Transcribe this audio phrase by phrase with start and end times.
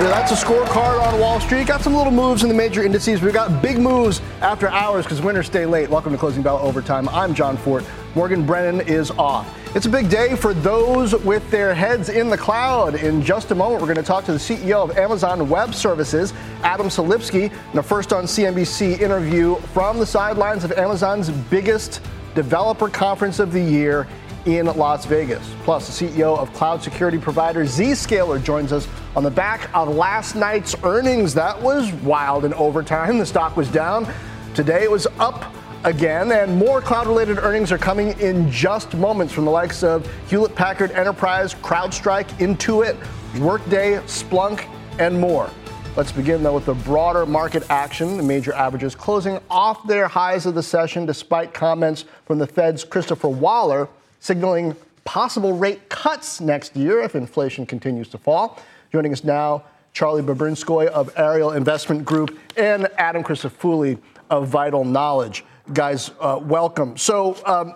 [0.00, 1.66] That's a scorecard on Wall Street.
[1.66, 3.20] Got some little moves in the major indices.
[3.20, 5.90] We've got big moves after hours because winners stay late.
[5.90, 7.06] Welcome to Closing Bell Overtime.
[7.10, 7.84] I'm Jon Fortt.
[8.14, 9.54] Morgan Brennan is off.
[9.76, 12.94] It's a big day for those with their heads in the cloud.
[12.94, 16.32] In just a moment, we're going to talk to the CEO of Amazon Web Services,
[16.62, 22.00] Adam Selipsky, in a first on CNBC interview from the sidelines of Amazon's biggest
[22.34, 24.06] developer conference of the year
[24.46, 25.48] in Las Vegas.
[25.64, 30.34] Plus, the CEO of cloud security provider Zscaler joins us on the back of last
[30.34, 31.34] night's earnings.
[31.34, 33.18] That was wild in overtime.
[33.18, 34.06] The stock was down.
[34.54, 39.32] Today it was up again, and more cloud related earnings are coming in just moments
[39.32, 42.96] from the likes of Hewlett Packard Enterprise, CrowdStrike, Intuit,
[43.40, 45.50] Workday, Splunk, and more.
[45.96, 48.16] Let's begin, though, with the broader market action.
[48.16, 52.84] The major averages closing off their highs of the session despite comments from the Fed's
[52.84, 53.88] Christopher Waller
[54.20, 58.60] signaling possible rate cuts next year if inflation continues to fall.
[58.92, 63.98] Joining us now, Charlie Bobrinskoy of Ariel Investment Group and Adam Crisafulli
[64.28, 65.44] of Vital Knowledge.
[65.72, 66.96] Guys, uh, welcome.
[66.96, 67.74] So, um,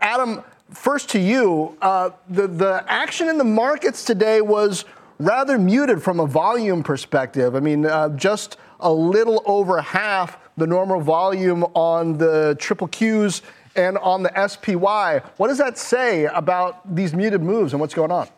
[0.00, 1.76] Adam, first to you.
[1.82, 4.84] Uh, the, the action in the markets today was
[5.18, 7.54] rather muted from a volume perspective.
[7.54, 13.42] I mean, uh, just a little over half the normal volume on the triple Qs
[13.76, 15.22] and on the SPY.
[15.36, 18.28] What does that say about these muted moves and what's going on?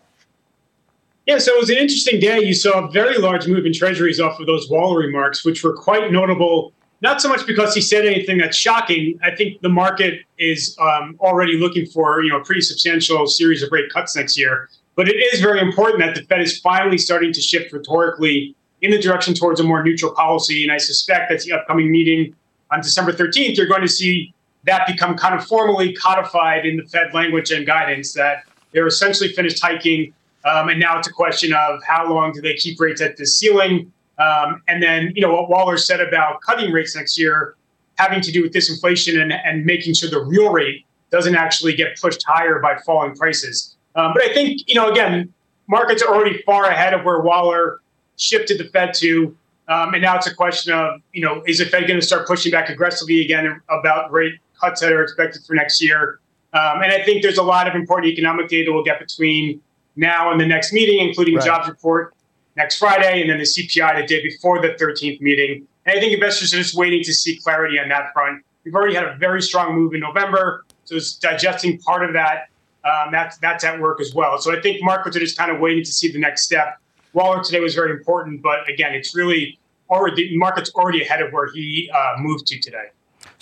[1.27, 2.41] Yeah, so it was an interesting day.
[2.41, 5.73] You saw a very large move in treasuries off of those Waller remarks, which were
[5.73, 6.73] quite notable.
[7.01, 9.19] Not so much because he said anything that's shocking.
[9.23, 13.63] I think the market is um, already looking for you know a pretty substantial series
[13.63, 14.69] of rate cuts next year.
[14.97, 18.91] But it is very important that the Fed is finally starting to shift rhetorically in
[18.91, 20.65] the direction towards a more neutral policy.
[20.65, 22.35] And I suspect that the upcoming meeting
[22.71, 26.85] on December 13th, you're going to see that become kind of formally codified in the
[26.85, 30.15] Fed language and guidance that they're essentially finished hiking.
[30.45, 33.27] Um, and now it's a question of how long do they keep rates at the
[33.27, 33.93] ceiling?
[34.19, 37.57] Um, and then, you know, what Waller said about cutting rates next year
[37.97, 42.01] having to do with disinflation and, and making sure the real rate doesn't actually get
[42.01, 43.77] pushed higher by falling prices.
[43.95, 45.33] Um, but I think, you know, again,
[45.69, 47.81] markets are already far ahead of where Waller
[48.17, 49.37] shifted the Fed to.
[49.69, 52.27] Um, and now it's a question of, you know, is the Fed going to start
[52.27, 56.21] pushing back aggressively again about rate cuts that are expected for next year.
[56.53, 59.61] Um, and I think there's a lot of important economic data we'll get between
[59.97, 61.45] now and the next meeting, including right.
[61.45, 62.15] jobs report
[62.57, 65.67] next Friday, and then the CPI the day before the 13th meeting.
[65.87, 68.45] And I think investors are just waiting to see clarity on that front.
[68.65, 72.49] We've already had a very strong move in November, so it's digesting part of that.
[72.85, 74.39] Um, that's that's at work as well.
[74.39, 76.79] So I think markets are just kind of waiting to see the next step.
[77.13, 79.59] Waller today was very important, but again, it's really
[79.91, 82.87] already the market's already ahead of where he uh, moved to today.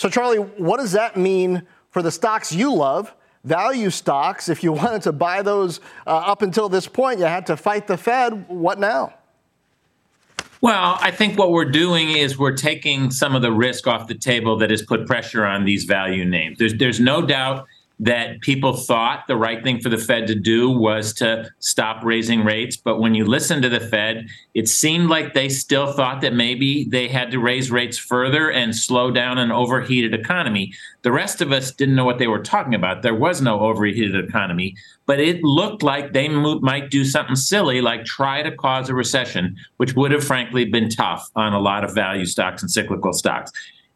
[0.01, 3.15] So, Charlie, what does that mean for the stocks you love?
[3.45, 7.45] Value stocks, if you wanted to buy those uh, up until this point, you had
[7.49, 8.49] to fight the Fed.
[8.49, 9.13] What now?
[10.63, 14.15] Well, I think what we're doing is we're taking some of the risk off the
[14.15, 16.57] table that has put pressure on these value names.
[16.57, 17.67] There's, there's no doubt
[18.01, 22.43] that people thought the right thing for the Fed to do was to stop raising
[22.43, 22.75] rates.
[22.75, 26.85] But when you listen to the Fed, it seemed like they still thought that maybe
[26.85, 30.73] they had to raise rates further and slow down an overheated economy.
[31.03, 33.03] The rest of us didn't know what they were talking about.
[33.03, 38.07] There was no overheated economy, but it looked like they might do something silly like
[38.07, 41.95] try to cause a recession, which would have frankly been tough on a lot of
[41.95, 43.53] value stocks and cyclical stocks.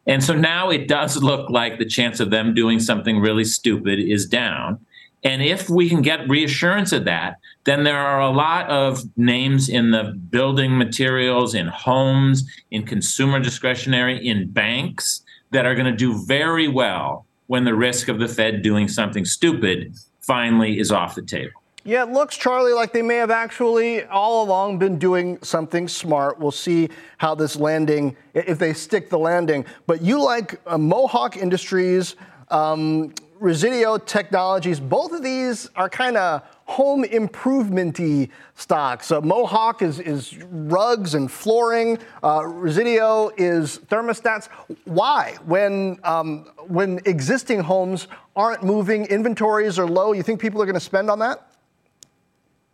[0.07, 3.99] And so now it does look like the chance of them doing something really stupid
[3.99, 4.79] is down.
[5.23, 9.69] And if we can get reassurance of that, then there are a lot of names
[9.69, 15.97] in the building materials, in homes, in consumer discretionary, in banks that are going to
[15.97, 21.15] do very well when the risk of the Fed doing something stupid finally is off
[21.15, 21.64] the table.
[21.87, 26.39] Yeah, it looks, Charlie, like they may have actually all along been doing something smart.
[26.39, 26.89] We'll see
[27.19, 29.65] how this landing, if they stick the landing.
[29.85, 32.15] But you like uh, Mohawk Industries,
[32.49, 39.11] um, Resideo Technologies, both of these are kind of home improvement-y stocks.
[39.11, 41.99] Uh, Mohawk is, is rugs and flooring.
[42.23, 44.47] Uh, Resideo is thermostats.
[44.85, 45.37] Why?
[45.45, 50.73] When, um, when existing homes aren't moving, inventories are low, you think people are going
[50.73, 51.51] to spend on that?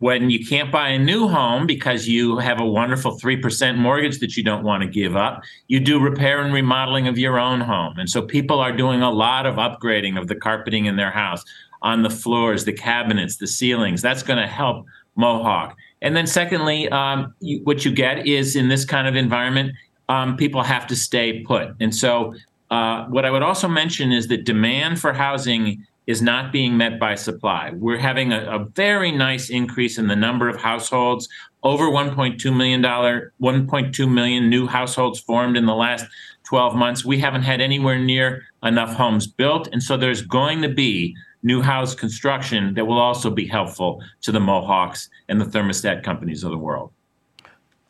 [0.02, 4.36] When you can't buy a new home because you have a wonderful 3% mortgage that
[4.36, 7.96] you don't want to give up, you do repair and remodeling of your own home.
[7.96, 11.44] And so people are doing a lot of upgrading of the carpeting in their house
[11.82, 14.02] on the floors, the cabinets, the ceilings.
[14.02, 15.76] That's going to help Mohawk.
[16.00, 19.70] And then, secondly, um, you, what you get is in this kind of environment,
[20.08, 21.76] um, people have to stay put.
[21.78, 22.34] And so,
[22.72, 26.98] uh, what I would also mention is that demand for housing is not being met
[26.98, 27.70] by supply.
[27.74, 31.28] We're having a, a very nice increase in the number of households,
[31.62, 36.04] over 1.2 million dollar, 1.2 million new households formed in the last
[36.44, 37.04] 12 months.
[37.04, 41.60] We haven't had anywhere near enough homes built, and so there's going to be new
[41.60, 46.50] house construction that will also be helpful to the Mohawks and the thermostat companies of
[46.50, 46.92] the world.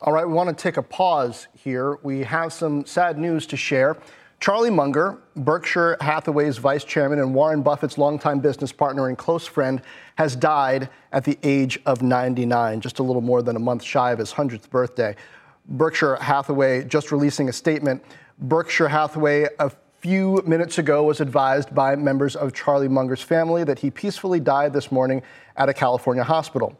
[0.01, 1.97] All right, we want to take a pause here.
[2.03, 3.97] We have some sad news to share.
[4.43, 9.81] Charlie Munger, Berkshire Hathaway's vice chairman and Warren Buffett's longtime business partner and close friend,
[10.17, 14.11] has died at the age of 99, just a little more than a month shy
[14.11, 15.15] of his 100th birthday.
[15.69, 18.03] Berkshire Hathaway just releasing a statement.
[18.37, 23.79] Berkshire Hathaway, a few minutes ago, was advised by members of Charlie Munger's family that
[23.79, 25.21] he peacefully died this morning
[25.55, 26.77] at a California hospital.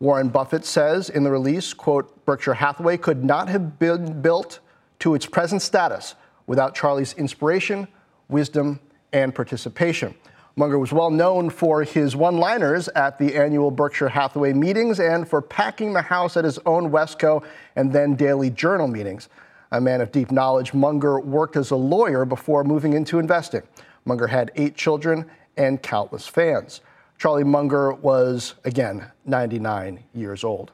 [0.00, 4.60] Warren Buffett says in the release, quote, Berkshire Hathaway could not have been built
[4.98, 6.14] to its present status
[6.46, 7.88] without Charlie's inspiration,
[8.28, 8.80] wisdom,
[9.12, 10.14] and participation.
[10.56, 15.28] Munger was well known for his one liners at the annual Berkshire Hathaway meetings and
[15.28, 17.44] for packing the house at his own Wesco
[17.76, 19.28] and then daily journal meetings.
[19.72, 23.62] A man of deep knowledge, Munger worked as a lawyer before moving into investing.
[24.06, 25.26] Munger had eight children
[25.58, 26.80] and countless fans.
[27.18, 30.72] Charlie Munger was, again, 99 years old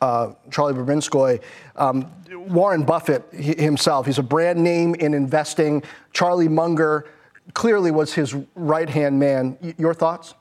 [0.00, 1.40] uh, Charlie Bobrinskoy,
[1.76, 5.82] um, Warren Buffett himself, he's a brand name in investing.
[6.12, 7.06] Charlie Munger
[7.54, 9.56] clearly was his right hand man.
[9.60, 10.34] Y- your thoughts?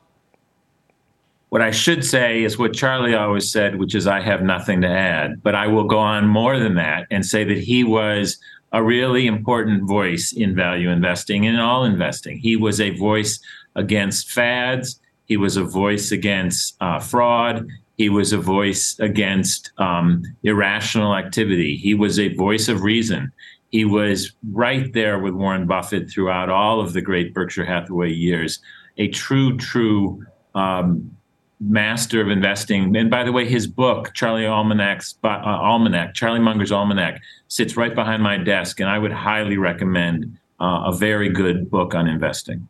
[1.50, 4.88] What I should say is what Charlie always said, which is, I have nothing to
[4.88, 5.42] add.
[5.44, 8.38] But I will go on more than that and say that he was
[8.74, 12.38] a really important voice in value investing and in all investing.
[12.38, 13.40] He was a voice
[13.76, 15.00] against fads.
[15.26, 17.66] He was a voice against uh, fraud.
[17.98, 21.76] He was a voice against um, irrational activity.
[21.76, 23.32] He was a voice of reason.
[23.72, 28.60] He was right there with Warren Buffett throughout all of the great Berkshire Hathaway years.
[28.98, 30.24] A true, true
[30.54, 31.18] um,
[31.60, 32.96] master of investing.
[32.96, 37.94] And by the way, his book, Charlie Almanac's uh, Almanac, Charlie Munger's Almanac, sits right
[37.94, 42.68] behind my desk, and I would highly recommend uh, a very good book on investing.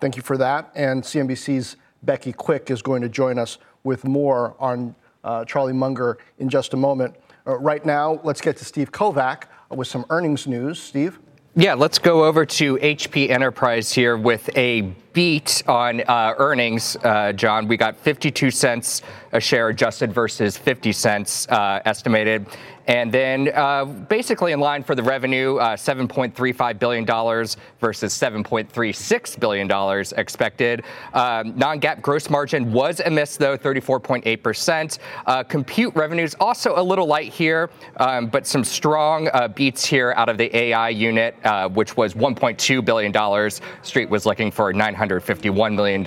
[0.00, 0.70] Thank you for that.
[0.74, 4.94] And CNBC's Becky Quick is going to join us with more on
[5.24, 7.14] uh, Charlie Munger in just a moment.
[7.46, 10.80] Uh, right now, let's get to Steve Kovach with some earnings news.
[10.80, 11.18] Steve?
[11.56, 14.82] Yeah, let's go over to HP Enterprise here with a
[15.12, 17.68] beat on uh, earnings, uh, John.
[17.68, 19.02] We got 52 cents
[19.32, 22.46] a share adjusted versus 50 cents uh, estimated.
[22.86, 30.04] And then uh, basically in line for the revenue, uh, $7.35 billion versus $7.36 billion
[30.16, 30.82] expected.
[31.14, 34.98] Um, non GAAP gross margin was a miss, though, 34.8%.
[35.24, 40.12] Uh, compute revenues also a little light here, um, but some strong uh, beats here
[40.16, 43.50] out of the AI unit, uh, which was $1.2 billion.
[43.82, 44.72] Street was looking for
[45.08, 46.06] $951 million.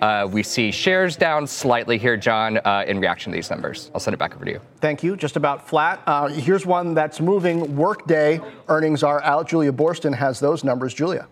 [0.00, 3.90] Uh, we see shares down slightly here, John, in reaction to these numbers.
[3.94, 4.60] I'll send it back over to you.
[4.80, 5.16] Thank you.
[5.16, 6.02] Just about flat.
[6.06, 7.76] Uh, here's one that's moving.
[7.76, 9.48] Workday earnings are out.
[9.48, 10.94] Julia Boorstin has those numbers.
[10.94, 11.26] Julia.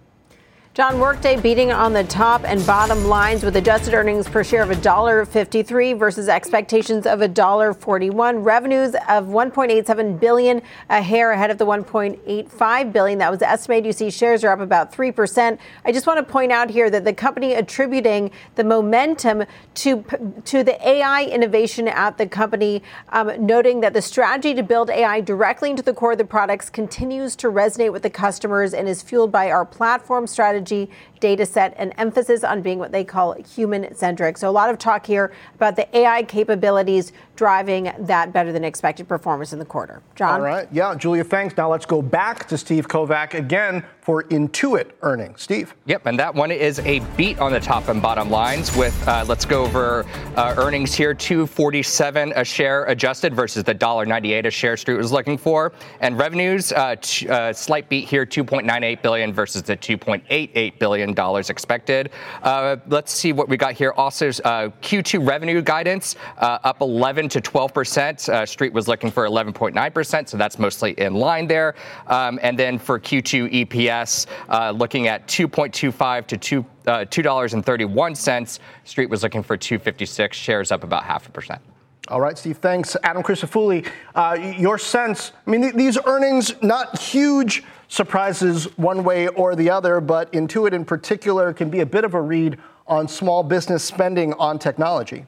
[0.73, 4.69] John Workday beating on the top and bottom lines with adjusted earnings per share of
[4.69, 8.45] $1.53 versus expectations of $1.41.
[8.45, 13.85] Revenues of 1.87 billion, a hair ahead of the 1.85 billion that was estimated.
[13.85, 15.59] You see shares are up about 3%.
[15.85, 20.05] I just want to point out here that the company attributing the momentum to,
[20.45, 25.21] to the AI innovation at the company, um, noting that the strategy to build AI
[25.21, 29.03] directly into the core of the products continues to resonate with the customers and is
[29.03, 30.91] fueled by our platform strategy strategy,
[31.21, 34.39] data set, and emphasis on being what they call human centric.
[34.39, 39.09] So, a lot of talk here about the AI capabilities driving that better than expected
[39.09, 40.03] performance in the quarter.
[40.15, 40.41] John?
[40.41, 40.69] All right.
[40.73, 41.57] Yeah, Julia, thanks.
[41.57, 45.43] Now let's go back to Steve Kovach again for Intuit earnings.
[45.43, 45.75] Steve?
[45.87, 49.25] Yep, and that one is a beat on the top and bottom lines with, uh,
[49.27, 50.05] let's go over
[50.37, 55.39] uh, earnings here, 247 a share adjusted versus the $1.98 a share Street was looking
[55.39, 55.73] for.
[56.01, 60.79] And revenues, uh, t- uh, slight beat here, 2.98 billion versus the 2.8 $1.88
[61.15, 62.11] billion expected.
[62.43, 63.93] Uh, let's see what we got here.
[63.93, 68.29] Also, uh, Q2 revenue guidance uh, up 11 to 12 percent.
[68.29, 71.75] Uh, Street was looking for 11.9 percent, so that's mostly in line there.
[72.07, 76.67] Um, and then for Q2 EPS, uh, looking at 2.25 to 2.
[76.87, 78.59] Uh, $2.31.
[78.85, 80.37] Street was looking for 256.
[80.37, 81.61] Shares up about half a percent.
[82.09, 82.97] All right, Steve, thanks.
[83.05, 89.29] Adam Crisafulli, uh, your sense, I mean, th- these earnings, not huge surprises one way
[89.29, 92.57] or the other, but Intuit in particular can be a bit of a read
[92.87, 95.27] on small business spending on technology.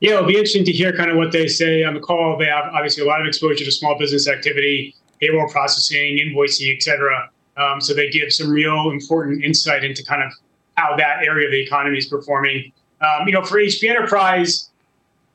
[0.00, 2.38] Yeah, it'll be interesting to hear kind of what they say on the call.
[2.38, 6.82] They have obviously a lot of exposure to small business activity, payroll processing, invoicing, et
[6.82, 7.28] cetera.
[7.56, 10.30] Um, so they give some real important insight into kind of
[10.76, 12.72] how that area of the economy is performing.
[13.00, 14.70] Um, you know, for HP Enterprise,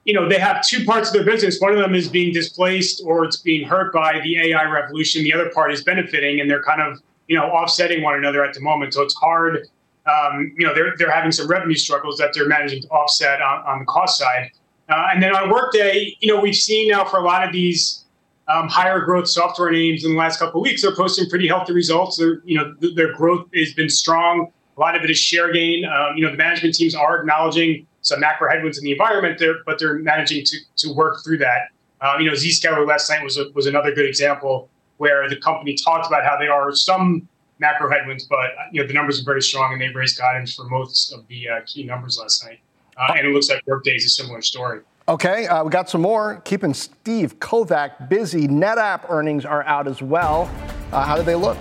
[0.09, 1.61] you know, they have two parts of their business.
[1.61, 5.23] One of them is being displaced or it's being hurt by the AI revolution.
[5.23, 8.55] The other part is benefiting, and they're kind of, you know, offsetting one another at
[8.55, 8.95] the moment.
[8.95, 9.67] So it's hard.
[10.07, 13.63] Um, you know, they're they're having some revenue struggles that they're managing to offset on,
[13.67, 14.49] on the cost side.
[14.89, 18.05] Uh, and then on Workday, you know, we've seen now for a lot of these
[18.47, 21.71] um, higher growth software names in the last couple of weeks, they're posting pretty healthy
[21.71, 22.17] results.
[22.17, 24.51] They're, you know, th- their growth has been strong.
[24.75, 25.85] A lot of it is share gain.
[25.85, 29.55] Um, you know, the management teams are acknowledging some macro headwinds in the environment there,
[29.65, 31.69] but they're managing to to work through that.
[32.01, 35.75] Um, you know, Zscaler last night was a, was another good example where the company
[35.75, 37.27] talked about how there are some
[37.59, 40.65] macro headwinds, but you know the numbers are very strong and they raised guidance for
[40.65, 42.59] most of the uh, key numbers last night.
[42.97, 44.81] Uh, and it looks like Workday is a similar story.
[45.07, 46.41] Okay, uh, we got some more.
[46.45, 48.47] Keeping Steve Kovach busy.
[48.47, 50.49] NetApp earnings are out as well.
[50.91, 51.57] Uh, how do they look?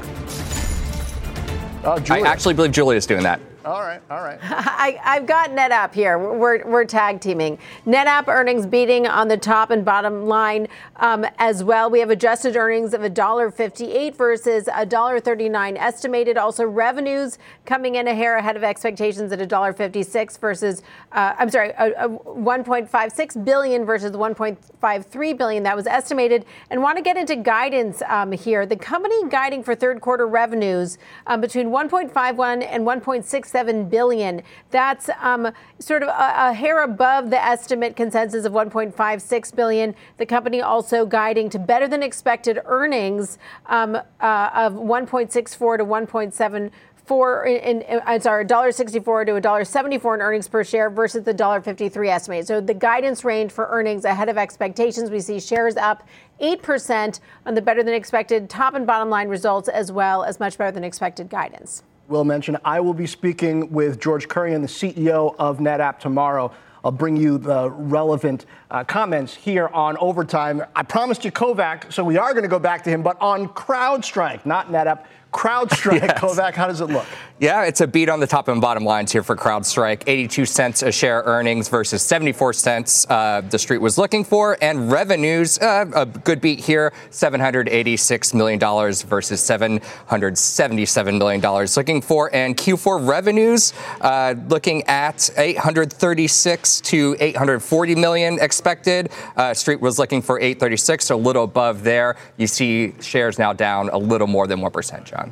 [1.84, 3.40] Oh, I actually believe Julia is doing that.
[3.68, 4.38] All right, all right.
[4.42, 6.18] I, have got NetApp here.
[6.18, 7.58] We're, we're tag teaming.
[7.86, 11.90] NetApp earnings beating on the top and bottom line um, as well.
[11.90, 16.38] We have adjusted earnings of $1.58 versus $1.39 estimated.
[16.38, 20.82] Also, revenues coming in a hair ahead of expectations at $1.56 versus,
[21.12, 26.46] uh, I'm sorry, a, a 1.56 billion versus 1.53 billion that was estimated.
[26.70, 28.64] And want to get into guidance um, here.
[28.64, 30.96] The company guiding for third quarter revenues
[31.26, 34.42] um, between 1.51 and 1.67 1.7 billion.
[34.70, 39.94] That's um, sort of a, a, hair above the estimate consensus of 1.56 billion.
[40.18, 46.70] The company also guiding to better than expected earnings um, uh, of 1.64 to 1.7
[47.04, 52.08] for in, in I'm sorry, $1.64 to $1.74 in earnings per share versus the $1.53
[52.08, 52.46] estimate.
[52.46, 55.10] So the guidance range for earnings ahead of expectations.
[55.10, 56.06] We see shares up
[56.40, 60.58] 8% on the better than expected top and bottom line results as well as much
[60.58, 65.34] better than expected guidance will mention, I will be speaking with George Kurian, the CEO
[65.38, 66.50] of NetApp, tomorrow.
[66.82, 70.62] I'll bring you the relevant uh, comments here on overtime.
[70.74, 73.48] I promised you Kovach, so we are going to go back to him, but on
[73.48, 75.04] CrowdStrike, not NetApp.
[75.32, 76.18] CrowdStrike, yes.
[76.18, 77.06] Kovach, how does it look?
[77.40, 80.02] Yeah, it's a beat on the top and bottom lines here for CrowdStrike.
[80.08, 84.58] 82 cents a share earnings versus 74 cents uh, the street was looking for.
[84.60, 91.40] And revenues, uh, a good beat here, $786 million versus $777 million
[91.76, 92.34] looking for.
[92.34, 99.12] And Q4 revenues, uh, looking at 836 to 840 million expected.
[99.36, 102.16] Uh, street was looking for 836, so a little above there.
[102.36, 105.27] You see shares now down a little more than 1%, John.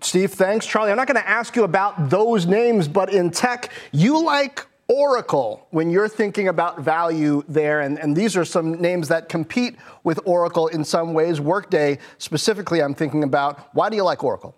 [0.00, 0.66] Steve, thanks.
[0.66, 4.66] Charlie, I'm not going to ask you about those names, but in tech, you like
[4.88, 7.80] Oracle when you're thinking about value there.
[7.80, 11.40] And, and, these are some names that compete with Oracle in some ways.
[11.40, 13.74] Workday, specifically, I'm thinking about.
[13.74, 14.54] Why do you like Oracle?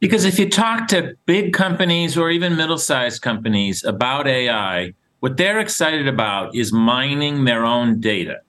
[0.00, 5.36] Because if you talk to big companies or even middle sized companies about AI, what
[5.36, 8.40] they're excited about is mining their own data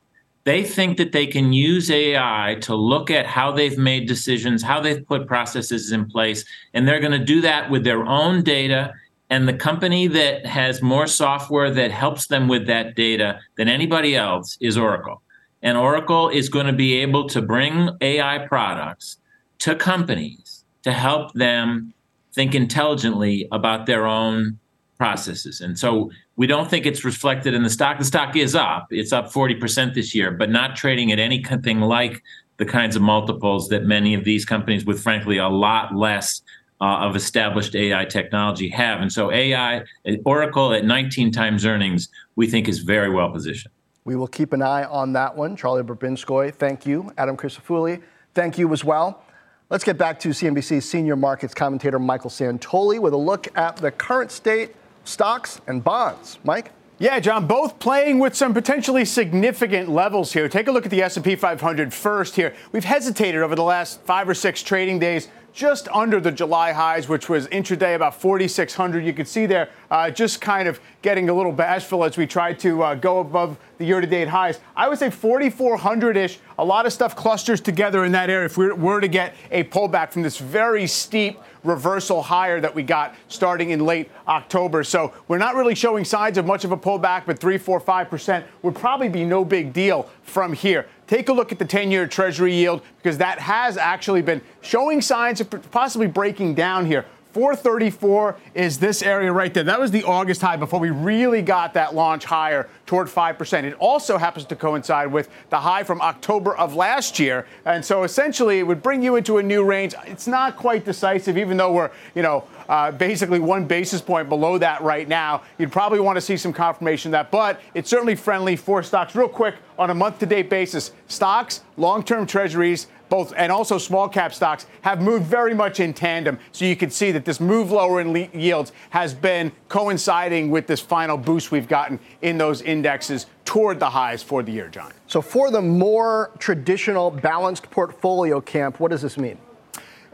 [0.45, 4.81] they think that they can use AI to look at how they've made decisions, how
[4.81, 8.93] they've put processes in place, and they're going to do that with their own data.
[9.29, 14.15] And the company that has more software that helps them with that data than anybody
[14.15, 15.21] else is Oracle.
[15.61, 19.17] And Oracle is going to be able to bring AI products
[19.59, 21.93] to companies to help them
[22.33, 24.59] think intelligently about their own
[24.97, 25.61] processes.
[25.61, 27.97] And so we don't think it's reflected in the stock.
[27.97, 28.87] The stock is up.
[28.89, 32.21] It's up 40% this year, but not trading at anything like
[32.57, 36.41] the kinds of multiples that many of these companies with frankly a lot less
[36.81, 39.01] uh, of established AI technology have.
[39.01, 39.83] And so AI,
[40.25, 43.73] Oracle at 19 times earnings, we think is very well positioned.
[44.05, 45.55] We will keep an eye on that one.
[45.55, 47.11] Charlie Bobrinskoy, thank you.
[47.17, 48.01] Adam Crisafulli,
[48.33, 49.23] thank you as well.
[49.69, 53.91] Let's get back to CNBC's senior markets commentator Michael Santoli with a look at the
[53.91, 56.39] current state stocks and bonds.
[56.43, 56.71] Mike?
[56.99, 60.47] Yeah, John, both playing with some potentially significant levels here.
[60.47, 62.53] Take a look at the S&P 500 first here.
[62.71, 67.07] We've hesitated over the last 5 or 6 trading days just under the July highs,
[67.07, 69.05] which was intraday about 4,600.
[69.05, 72.53] You can see there uh, just kind of getting a little bashful as we try
[72.53, 74.59] to uh, go above the year to date highs.
[74.75, 76.39] I would say 4,400 ish.
[76.57, 79.63] A lot of stuff clusters together in that area if we were to get a
[79.65, 84.83] pullback from this very steep reversal higher that we got starting in late October.
[84.83, 88.43] So we're not really showing signs of much of a pullback, but 3, 4, 5%
[88.63, 90.87] would probably be no big deal from here.
[91.13, 94.99] Take a look at the 10 year Treasury yield because that has actually been showing
[94.99, 97.05] signs of possibly breaking down here.
[97.33, 99.63] 434 is this area right there.
[99.63, 103.63] That was the August high before we really got that launch higher toward 5%.
[103.63, 107.47] It also happens to coincide with the high from October of last year.
[107.65, 109.95] And so essentially it would bring you into a new range.
[110.05, 114.59] It's not quite decisive, even though we're, you know, uh, basically one basis point below
[114.59, 115.41] that right now.
[115.57, 119.15] You'd probably want to see some confirmation of that, but it's certainly friendly for stocks.
[119.15, 123.77] Real quick, on a month to date basis, stocks, long term treasuries, both and also
[123.77, 126.39] small cap stocks have moved very much in tandem.
[126.51, 130.65] So you can see that this move lower in le- yields has been coinciding with
[130.65, 134.91] this final boost we've gotten in those indexes toward the highs for the year, John.
[135.05, 139.37] So for the more traditional balanced portfolio camp, what does this mean?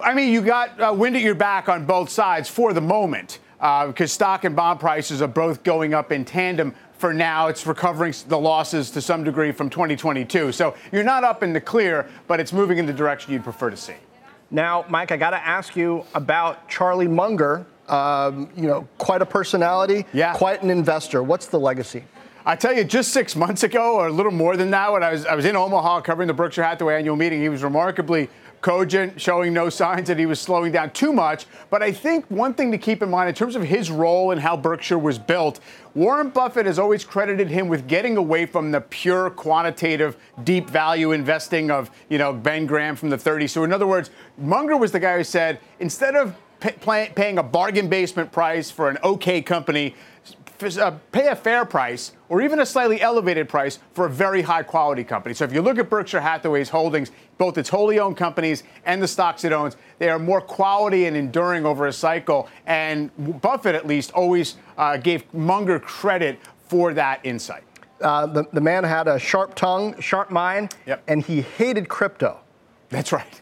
[0.04, 3.40] I mean, you got uh, wind at your back on both sides for the moment
[3.60, 7.48] because uh, stock and bond prices are both going up in tandem for now.
[7.48, 10.52] It's recovering the losses to some degree from 2022.
[10.52, 13.70] So you're not up in the clear, but it's moving in the direction you'd prefer
[13.70, 13.96] to see.
[14.52, 17.66] Now, Mike, I got to ask you about Charlie Munger.
[17.88, 20.36] Um, you know, quite a personality, yeah.
[20.36, 21.24] quite an investor.
[21.24, 22.04] What's the legacy?
[22.46, 25.12] I tell you, just six months ago, or a little more than that, when I
[25.12, 28.30] was I was in Omaha covering the Berkshire Hathaway annual meeting, he was remarkably
[28.62, 31.46] cogent, showing no signs that he was slowing down too much.
[31.70, 34.40] But I think one thing to keep in mind in terms of his role and
[34.40, 35.60] how Berkshire was built,
[36.00, 40.16] Warren Buffett has always credited him with getting away from the pure quantitative
[40.46, 43.50] deep value investing of, you know, Ben Graham from the 30s.
[43.50, 47.44] So in other words, Munger was the guy who said instead of pay, paying a
[47.44, 49.94] bargain basement price for an okay company,
[50.64, 54.64] uh, pay a fair price or even a slightly elevated price for a very high
[54.64, 55.34] quality company.
[55.34, 59.08] So if you look at Berkshire Hathaway's holdings, both its wholly owned companies and the
[59.08, 62.50] stocks it owns, they are more quality and enduring over a cycle.
[62.66, 63.10] And
[63.42, 67.64] Buffett, at least, always uh, gave Munger credit for that insight.
[68.02, 71.04] Uh, the, the man had a sharp tongue, sharp mind, yep.
[71.08, 72.40] and he hated crypto.
[72.90, 73.42] That's right.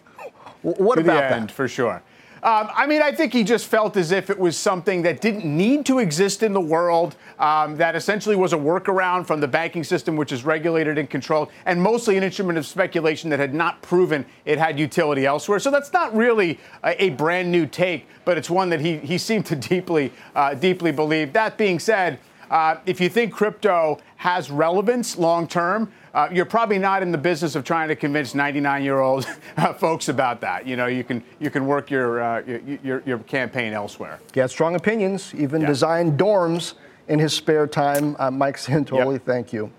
[0.61, 1.53] What to about end, that?
[1.53, 2.01] For sure.
[2.47, 5.43] Um, I mean, I think he just felt as if it was something that didn't
[5.43, 9.83] need to exist in the world, um, that essentially was a workaround from the banking
[9.83, 13.81] system, which is regulated and controlled, and mostly an instrument of speculation that had not
[13.81, 15.59] proven it had utility elsewhere.
[15.59, 19.17] So that's not really a, a brand new take, but it's one that he, he
[19.17, 21.33] seemed to deeply, uh, deeply believe.
[21.33, 22.17] That being said,
[22.49, 27.17] uh, if you think crypto has relevance long term, uh, you're probably not in the
[27.17, 29.27] business of trying to convince 99 year old
[29.57, 30.65] uh, folks about that.
[30.65, 32.41] You know, you can you can work your uh,
[32.83, 34.19] your, your, campaign elsewhere.
[34.33, 35.67] He had strong opinions, even yeah.
[35.67, 36.73] designed dorms
[37.07, 38.15] in his spare time.
[38.17, 39.25] Uh, Mike Santoli, yep.
[39.25, 39.71] thank you.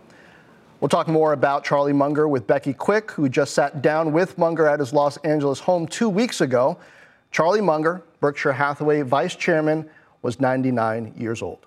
[0.79, 4.69] We'll talk more about Charlie Munger with Becky Quick, who just sat down with Munger
[4.69, 6.79] at his Los Angeles home two weeks ago.
[7.33, 9.91] Charlie Munger, Berkshire Hathaway vice chairman,
[10.23, 11.67] was 99 years old.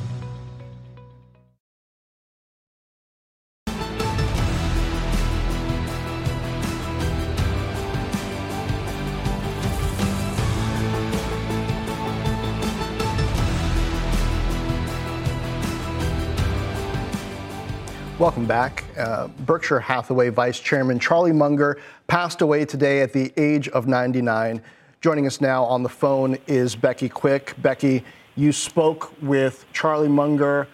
[18.21, 18.83] Welcome back.
[18.99, 24.61] Uh, Berkshire Hathaway Vice Chairman Charlie Munger passed away today at the age of 99.
[25.01, 27.55] Joining us now on the phone is Becky Quick.
[27.63, 28.03] Becky,
[28.35, 30.67] you spoke with Charlie Munger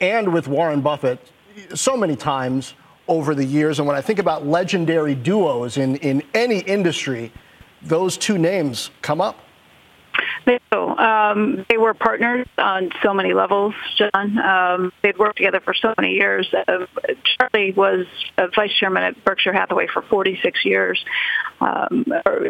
[0.00, 1.32] and with Warren Buffett
[1.74, 2.74] so many times.
[3.08, 3.80] over the years.
[3.80, 7.32] And when I think about legendary duos in, in any industry,
[7.82, 9.43] those two names come up.
[10.46, 10.78] They do.
[10.78, 14.38] Um, they were partners on so many levels, John.
[14.38, 16.52] Um, they'd worked together for so many years.
[16.52, 16.86] Uh,
[17.38, 21.02] Charlie was a vice chairman at Berkshire Hathaway for 46 years
[21.60, 22.04] um,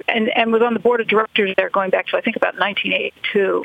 [0.08, 2.58] and, and was on the board of directors there going back to, I think, about
[2.58, 3.64] 1982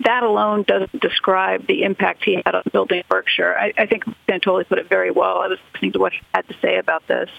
[0.00, 3.56] that alone doesn't describe the impact he had on building Berkshire.
[3.56, 5.38] I, I think Santoli put it very well.
[5.38, 7.30] I was listening to what he had to say about this.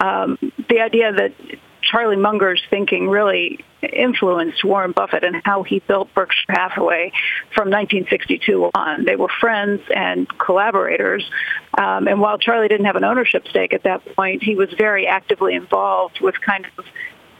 [0.00, 0.36] Um,
[0.68, 1.32] the idea that
[1.80, 7.12] Charlie Munger's thinking really influenced Warren Buffett and how he built Berkshire Hathaway
[7.54, 9.04] from 1962 on.
[9.04, 11.28] They were friends and collaborators.
[11.76, 15.06] Um, and while Charlie didn't have an ownership stake at that point, he was very
[15.06, 16.84] actively involved with kind of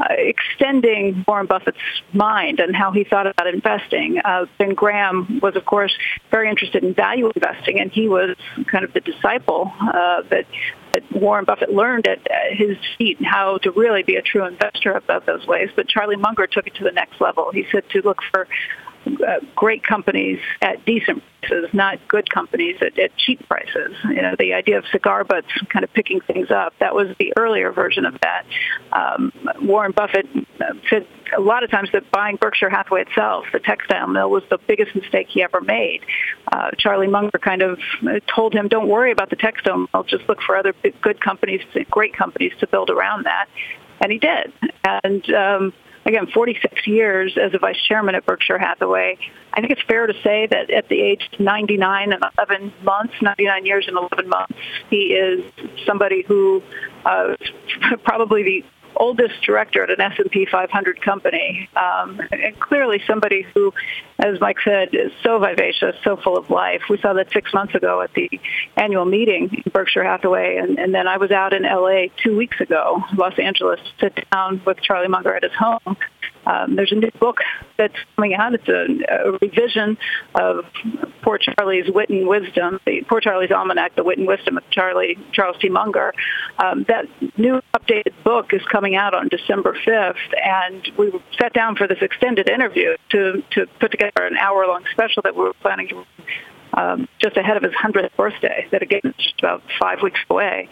[0.01, 1.79] uh, extending Warren Buffett's
[2.13, 4.21] mind and how he thought about investing.
[4.25, 5.97] Uh, ben Graham was, of course,
[6.31, 10.47] very interested in value investing, and he was kind of the disciple uh, that,
[10.82, 10.82] that
[11.13, 12.21] Warren Buffett learned at
[12.53, 15.71] his feet how to really be a true investor about those ways.
[15.75, 17.51] But Charlie Munger took it to the next level.
[17.53, 18.47] He said to look for
[19.07, 23.97] uh, great companies at decent prices, not good companies at, at cheap prices.
[24.05, 27.33] You know, the idea of cigar butts kind of picking things up, that was the
[27.37, 28.45] earlier version of that.
[28.93, 30.27] Um, Warren Buffett
[30.89, 34.59] said a lot of times that buying Berkshire Hathaway itself, the textile mill, was the
[34.67, 36.01] biggest mistake he ever made.
[36.53, 37.79] Uh, Charlie Munger kind of
[38.35, 41.61] told him, don't worry about the textile mill, just look for other good companies,
[41.91, 43.47] great companies to build around that.
[44.01, 44.53] And he did.
[44.85, 45.73] And um,
[46.05, 49.19] again, 46 years as a vice chairman at Berkshire Hathaway.
[49.53, 53.15] I think it's fair to say that at the age of 99 and 11 months,
[53.21, 54.55] 99 years and 11 months,
[54.91, 55.45] he is
[55.87, 56.63] somebody who
[57.05, 57.37] uh,
[58.05, 58.65] probably the
[58.97, 63.73] oldest director at an S&P 500 company, um, and clearly somebody who,
[64.19, 66.83] as Mike said, is so vivacious, so full of life.
[66.89, 68.31] We saw that six months ago at the
[68.77, 72.61] annual meeting in Berkshire Hathaway, and, and then I was out in LA two weeks
[72.61, 75.97] ago, Los Angeles, to sit down with Charlie Munger at his home
[76.47, 77.39] um, there's a new book
[77.77, 78.55] that's coming out.
[78.55, 79.97] It's a, a revision
[80.35, 80.65] of
[81.23, 85.19] Poor Charlie's Wit and Wisdom, the Poor Charlie's Almanac, The Wit and Wisdom of Charlie
[85.33, 85.69] Charles T.
[85.69, 86.13] Munger.
[86.59, 87.07] Um, that
[87.39, 91.99] new updated book is coming out on December 5th, and we sat down for this
[92.01, 96.05] extended interview to, to put together an hour-long special that we were planning to
[96.75, 100.69] um, just ahead of his 100th birthday, that again is just about five weeks away.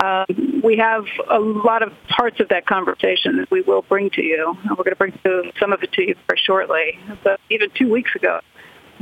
[0.00, 4.22] Um, we have a lot of parts of that conversation that we will bring to
[4.22, 4.56] you.
[4.62, 6.98] And we're going to bring to some of it to you very shortly.
[7.24, 8.40] But even two weeks ago,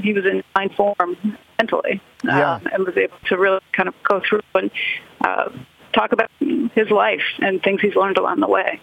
[0.02, 1.16] he was in fine form
[1.58, 2.54] mentally yeah.
[2.54, 4.70] um, and was able to really kind of go through and
[5.22, 5.50] uh,
[5.92, 6.30] talk about
[6.74, 8.80] his life and things he's learned along the way.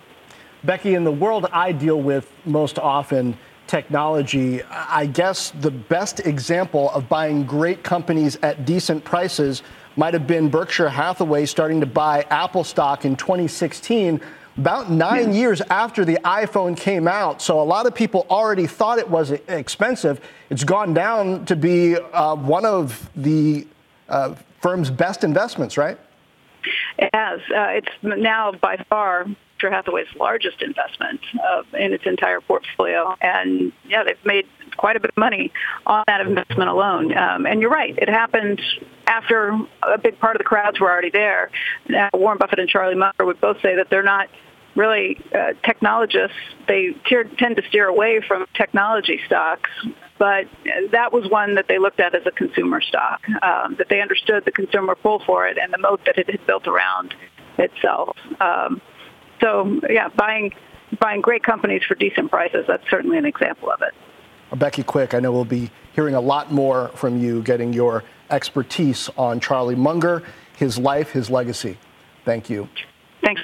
[0.63, 6.89] Becky, in the world I deal with most often, technology, I guess the best example
[6.91, 9.63] of buying great companies at decent prices
[9.95, 14.21] might have been Berkshire Hathaway starting to buy Apple stock in 2016
[14.57, 17.41] about nine years after the iPhone came out.
[17.41, 20.21] So a lot of people already thought it was expensive.
[20.49, 23.67] It's gone down to be uh, one of the
[24.09, 25.99] uh, firm's best investments, right?
[26.97, 27.39] It has.
[27.41, 29.25] Uh, it's now by far
[29.63, 33.15] Berkshire Hathaway's largest investment uh, in its entire portfolio.
[33.21, 35.51] And yeah, they've made quite a bit of money
[35.85, 37.17] on that investment alone.
[37.17, 38.61] Um, and you're right, it happened
[39.07, 39.49] after
[39.81, 41.51] a big part of the crowds were already there.
[41.87, 44.29] Now, Warren Buffett and Charlie Munger would both say that they're not
[44.75, 46.37] really uh, technologists.
[46.67, 46.95] They
[47.37, 49.69] tend to steer away from technology stocks,
[50.17, 50.45] but
[50.91, 54.45] that was one that they looked at as a consumer stock, um, that they understood
[54.45, 57.13] the consumer pull for it and the moat that it had built around
[57.57, 58.17] itself.
[58.39, 58.81] Um,
[59.41, 60.53] so yeah, buying
[60.99, 63.93] buying great companies for decent prices, that's certainly an example of it.
[64.59, 69.09] Becky Quick, I know we'll be hearing a lot more from you, getting your expertise
[69.17, 70.23] on Charlie Munger,
[70.57, 71.77] his life, his legacy.
[72.25, 72.67] Thank you.
[73.21, 73.41] Thanks.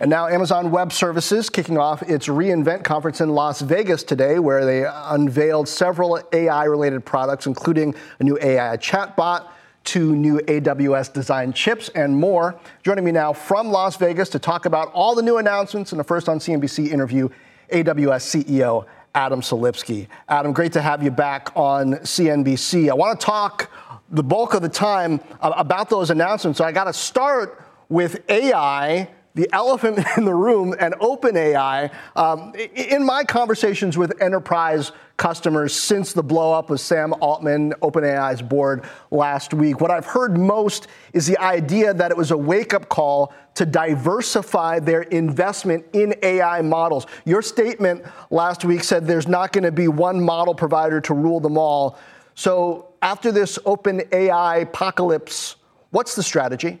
[0.00, 4.64] And now Amazon Web Services kicking off its reInvent conference in Las Vegas today, where
[4.64, 9.48] they unveiled several AI related products, including a new AI chatbot,
[9.84, 12.58] two new AWS design chips, and more.
[12.82, 16.04] Joining me now from Las Vegas to talk about all the new announcements in the
[16.04, 17.28] first on CNBC interview,
[17.72, 20.08] AWS CEO Adam Selipsky.
[20.28, 22.90] Adam, great to have you back on CNBC.
[22.90, 23.70] I want to talk
[24.10, 26.58] the bulk of the time about those announcements.
[26.58, 31.92] So I got to start with AI the elephant in the room and OpenAI.
[32.16, 38.84] Um, in my conversations with enterprise customers since the blowup of Sam Altman, OpenAI's board
[39.10, 42.88] last week, what I've heard most is the idea that it was a wake up
[42.88, 47.06] call to diversify their investment in AI models.
[47.24, 51.38] Your statement last week said there's not going to be one model provider to rule
[51.38, 51.98] them all.
[52.34, 55.56] So after this OpenAI apocalypse,
[55.94, 56.80] What's the strategy?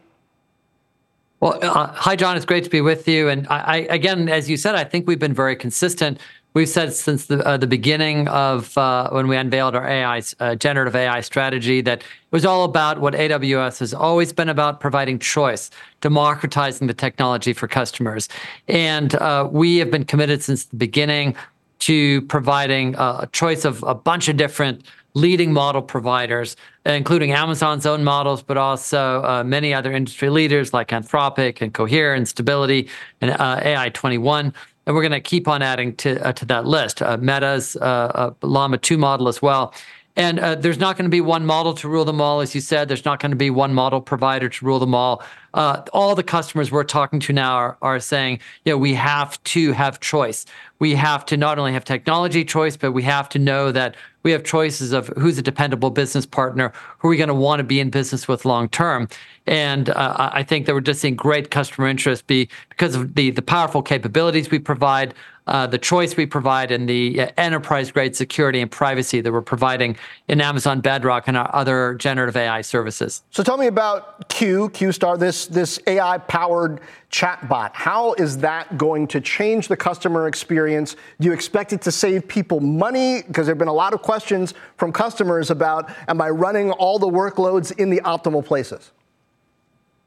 [1.44, 2.38] Well, uh, hi, John.
[2.38, 3.28] It's great to be with you.
[3.28, 6.18] And I, I, again, as you said, I think we've been very consistent.
[6.54, 10.54] We've said since the, uh, the beginning of uh, when we unveiled our AI, uh,
[10.54, 15.18] generative AI strategy that it was all about what AWS has always been about providing
[15.18, 15.68] choice,
[16.00, 18.26] democratizing the technology for customers.
[18.66, 21.36] And uh, we have been committed since the beginning
[21.80, 28.04] to providing a choice of a bunch of different leading model providers, including Amazon's own
[28.04, 32.88] models, but also uh, many other industry leaders like Anthropic and Cohere and Stability
[33.20, 34.52] and uh, AI21.
[34.86, 37.00] And we're going to keep on adding to uh, to that list.
[37.00, 39.72] Uh, Meta's uh, uh, Llama 2 model as well.
[40.16, 42.86] And there's not going to be one model to rule them all, as you said.
[42.86, 45.24] There's not going to be one model provider to rule them all.
[45.52, 49.98] all the customers we're talking to now are, are saying, know, we have to have
[49.98, 50.46] choice.
[50.78, 54.32] We have to not only have technology choice, but we have to know that we
[54.32, 57.64] have choices of who's a dependable business partner, who are we going to want to
[57.64, 59.08] be in business with long term.
[59.46, 63.30] And uh, I think that we're just seeing great customer interest be because of the
[63.30, 65.14] the powerful capabilities we provide,
[65.46, 69.42] uh, the choice we provide, and the uh, enterprise grade security and privacy that we're
[69.42, 69.96] providing
[70.28, 73.22] in Amazon Bedrock and our other generative AI services.
[73.30, 76.80] So tell me about Q, Q Star, this this AI powered
[77.10, 77.70] chatbot.
[77.74, 80.96] How is that going to change the customer experience?
[81.20, 83.22] Do you expect it to save people money?
[83.22, 86.98] Because there have been a lot of questions from customers about am I running all
[86.98, 88.92] the workloads in the optimal places?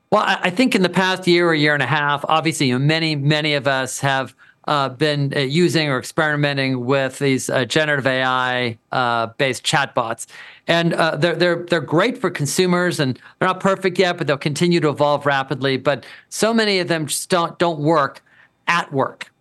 [0.09, 2.85] Well, I think in the past year or year and a half, obviously, you know,
[2.85, 4.33] many, many of us have
[4.67, 10.27] uh, been uh, using or experimenting with these uh, generative AI uh, based chatbots,
[10.67, 14.37] and uh, they're they're they're great for consumers, and they're not perfect yet, but they'll
[14.37, 15.77] continue to evolve rapidly.
[15.77, 18.21] But so many of them just don't don't work
[18.67, 19.31] at work.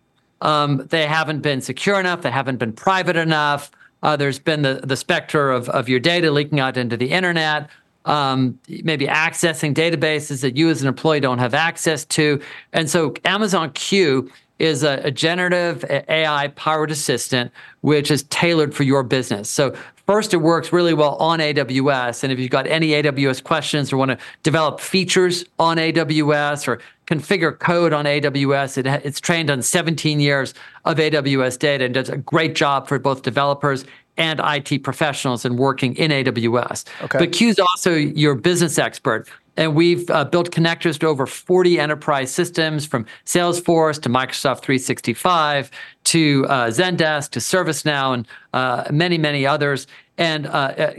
[0.41, 2.21] Um, they haven't been secure enough.
[2.21, 3.71] They haven't been private enough.
[4.17, 7.69] There's been the the specter of of your data leaking out into the internet.
[8.05, 12.41] Um, maybe accessing databases that you as an employee don't have access to.
[12.71, 18.83] And so Amazon Q is a, a generative AI powered assistant, which is tailored for
[18.83, 19.49] your business.
[19.49, 19.75] So
[20.07, 22.23] First, it works really well on AWS.
[22.23, 26.79] And if you've got any AWS questions or want to develop features on AWS or
[27.07, 30.53] configure code on AWS, it, it's trained on 17 years
[30.85, 33.83] of AWS data and does a great job for both developers
[34.15, 36.85] and IT professionals in working in AWS.
[37.03, 37.19] Okay.
[37.19, 39.27] But Q is also your business expert.
[39.57, 45.71] And we've uh, built connectors to over 40 enterprise systems from Salesforce to Microsoft 365
[46.05, 49.87] to uh, Zendesk to ServiceNow and uh, many, many others.
[50.17, 50.93] And uh,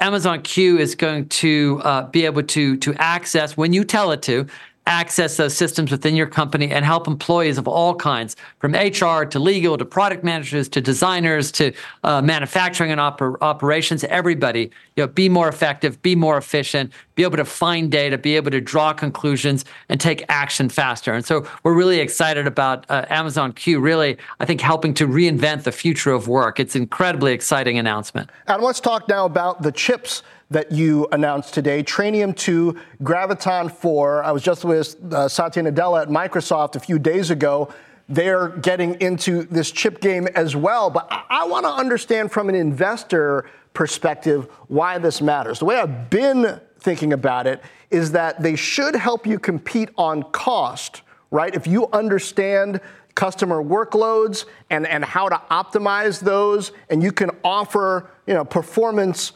[0.00, 4.22] Amazon Q is going to uh, be able to, to access, when you tell it
[4.22, 4.46] to,
[4.86, 9.38] access those systems within your company and help employees of all kinds, from HR to
[9.38, 15.06] legal to product managers to designers to uh, manufacturing and oper- operations, everybody, you know,
[15.06, 18.92] be more effective, be more efficient, be able to find data, be able to draw
[18.92, 21.12] conclusions and take action faster.
[21.12, 25.62] And so we're really excited about uh, Amazon Q really, I think, helping to reinvent
[25.62, 26.60] the future of work.
[26.60, 28.30] It's an incredibly exciting announcement.
[28.46, 34.24] And let's talk now about the chips that you announced today Trainium 2, Graviton 4.
[34.24, 37.72] I was just with uh, Satya Nadella at Microsoft a few days ago.
[38.08, 40.90] They're getting into this chip game as well.
[40.90, 45.58] But I, I want to understand from an investor perspective why this matters.
[45.58, 50.22] The way I've been thinking about it is that they should help you compete on
[50.24, 51.54] cost, right?
[51.54, 52.80] If you understand
[53.14, 59.32] customer workloads and, and how to optimize those, and you can offer you know, performance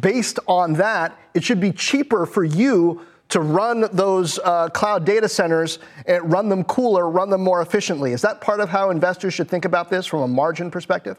[0.00, 5.28] based on that, it should be cheaper for you to run those uh, cloud data
[5.28, 8.12] centers and run them cooler, run them more efficiently.
[8.12, 11.18] Is that part of how investors should think about this from a margin perspective?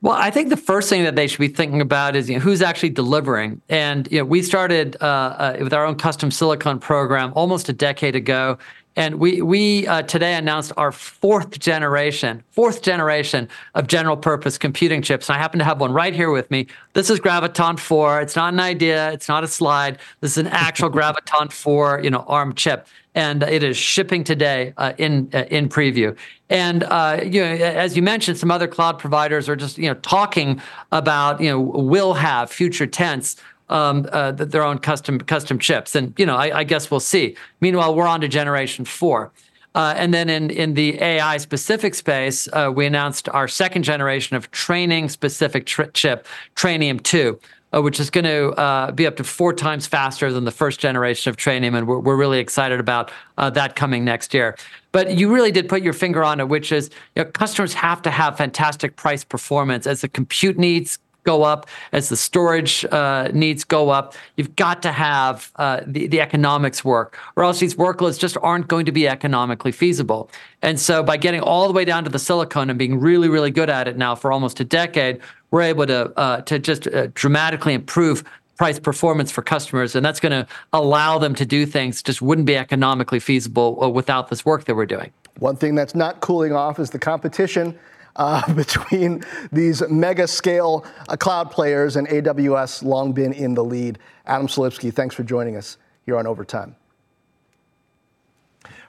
[0.00, 2.40] Well, I think the first thing that they should be thinking about is you know,
[2.40, 3.62] who's actually delivering.
[3.70, 7.72] And you know, we started uh, uh, with our own custom silicon program almost a
[7.72, 8.58] decade ago,
[8.96, 15.02] and we we uh, today announced our fourth generation, fourth generation of general purpose computing
[15.02, 15.28] chips.
[15.28, 16.66] And I happen to have one right here with me.
[16.92, 18.20] This is Graviton 4.
[18.20, 19.10] It's not an idea.
[19.12, 19.98] It's not a slide.
[20.20, 24.72] This is an actual Graviton 4, you know, ARM chip, and it is shipping today
[24.76, 26.16] uh, in uh, in preview.
[26.50, 29.94] And uh, you know, as you mentioned, some other cloud providers are just you know
[29.94, 30.60] talking
[30.92, 33.36] about you know will have future tense
[33.68, 35.94] um, uh, their own custom custom chips.
[35.94, 37.36] And you know, I, I, guess we'll see.
[37.60, 39.32] Meanwhile, we're on to generation four.
[39.74, 44.36] Uh, and then in, in the AI specific space, uh, we announced our second generation
[44.36, 47.40] of training specific tri- chip, Trainium 2,
[47.74, 50.78] uh, which is going to uh, be up to four times faster than the first
[50.78, 51.76] generation of Trainium.
[51.76, 54.56] And we're, we're really excited about uh, that coming next year.
[54.92, 58.00] But you really did put your finger on it, which is you know, customers have
[58.02, 63.28] to have fantastic price performance as the compute needs go up, as the storage uh,
[63.32, 67.74] needs go up, you've got to have uh, the, the economics work, or else these
[67.74, 70.30] workloads just aren't going to be economically feasible.
[70.62, 73.50] And so by getting all the way down to the silicon and being really, really
[73.50, 77.08] good at it now for almost a decade, we're able to uh, to just uh,
[77.14, 78.24] dramatically improve
[78.56, 82.46] price performance for customers, and that's going to allow them to do things just wouldn't
[82.46, 85.10] be economically feasible uh, without this work that we're doing.
[85.38, 87.76] One thing that's not cooling off is the competition
[88.16, 89.22] uh, between
[89.52, 93.98] these mega scale uh, cloud players, and AWS long been in the lead.
[94.26, 96.76] Adam Selipsky, thanks for joining us here on Overtime.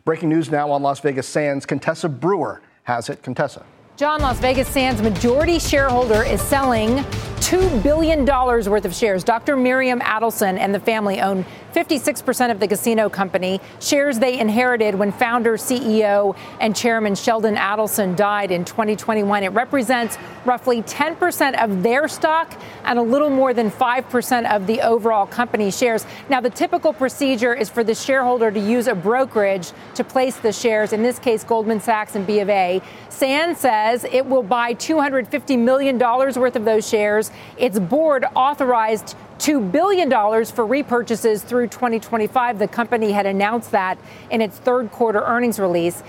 [0.04, 1.66] Breaking news now on Las Vegas Sands.
[1.66, 3.24] Contessa Brewer has it.
[3.24, 3.66] Contessa.
[3.98, 6.98] Jon Las Vegas Sands majority shareholder is selling
[7.46, 9.24] $2 billion worth of shares.
[9.24, 9.56] Dr.
[9.56, 15.12] Miriam Adelson and the family own 56% of the casino company, shares they inherited when
[15.12, 19.44] founder, CEO, and chairman Sheldon Adelson died in 2021.
[19.44, 24.82] It represents roughly 10% of their stock and a little more than 5% of the
[24.82, 26.06] overall company shares.
[26.30, 30.52] Now, the typical procedure is for the shareholder to use a brokerage to place the
[30.52, 32.82] shares, in this case, Goldman Sachs and B of A.
[33.10, 37.32] Sand says it will buy $250 million worth of those shares.
[37.58, 42.60] Its board authorized $2 billion for repurchases through 2025.
[42.60, 43.98] The company had announced that
[44.32, 46.04] in its third quarter earnings release.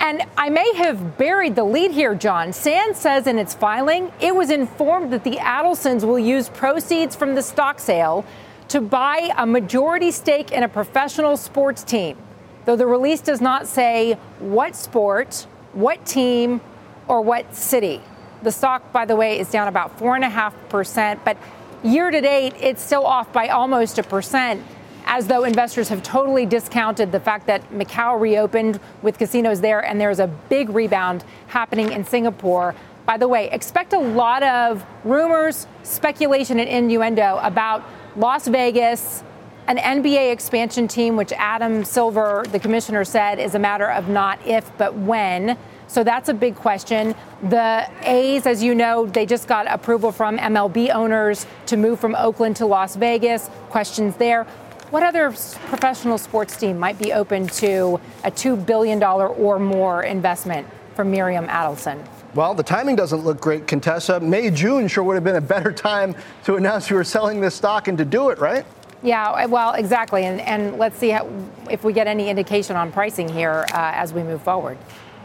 [0.00, 2.52] And I may have buried the lead here, Jon.
[2.52, 7.34] Sand says in its filing it was informed that the Adelsons will use proceeds from
[7.34, 8.24] the stock sale
[8.68, 12.16] to buy a majority stake in a professional sports team.
[12.64, 16.60] Though the release does not say what sport, what team,
[17.08, 18.00] or what city.
[18.42, 21.20] The stock, by the way, is down about 4.5%.
[21.24, 21.36] But
[21.84, 24.64] Year to date, it's still off by almost a percent,
[25.04, 30.00] as though investors have totally discounted the fact that Macau reopened with casinos there and
[30.00, 32.74] there's a big rebound happening in Singapore.
[33.04, 37.84] By the way, expect a lot of rumors, speculation, and innuendo about
[38.16, 39.22] Las Vegas,
[39.66, 44.38] an NBA expansion team, which Adam Silver, the commissioner, said is a matter of not
[44.46, 45.58] if, but when.
[45.86, 47.14] So that's a big question.
[47.42, 52.14] The A's, as you know, they just got approval from MLB owners to move from
[52.14, 53.48] Oakland to Las Vegas.
[53.70, 54.44] Questions there.
[54.90, 60.66] What other professional sports team might be open to a $2 billion or more investment
[60.94, 62.04] from Miriam Adelson?
[62.34, 64.20] Well, the timing doesn't look great, Contessa.
[64.20, 67.54] May, June sure would have been a better time to announce you were selling this
[67.54, 68.64] stock and to do it, right?
[69.02, 70.24] Yeah, well, exactly.
[70.24, 71.28] And, and let's see how,
[71.70, 74.78] if we get any indication on pricing here uh, as we move forward.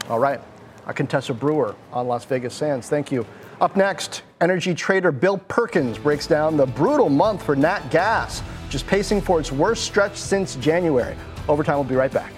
[0.08, 0.40] All right.
[0.94, 2.88] Contessa Brewer on Las Vegas Sands.
[2.88, 3.26] Thank you.
[3.60, 8.86] Up next, energy trader Bill Perkins breaks down the brutal month for Nat Gas, just
[8.86, 11.16] pacing for its worst stretch since January.
[11.48, 12.32] Overtime we'll be right back.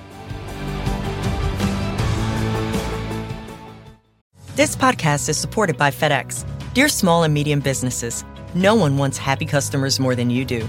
[4.54, 6.44] This podcast is supported by FedEx.
[6.74, 8.24] Dear small and medium businesses,
[8.54, 10.68] no one wants happy customers more than you do.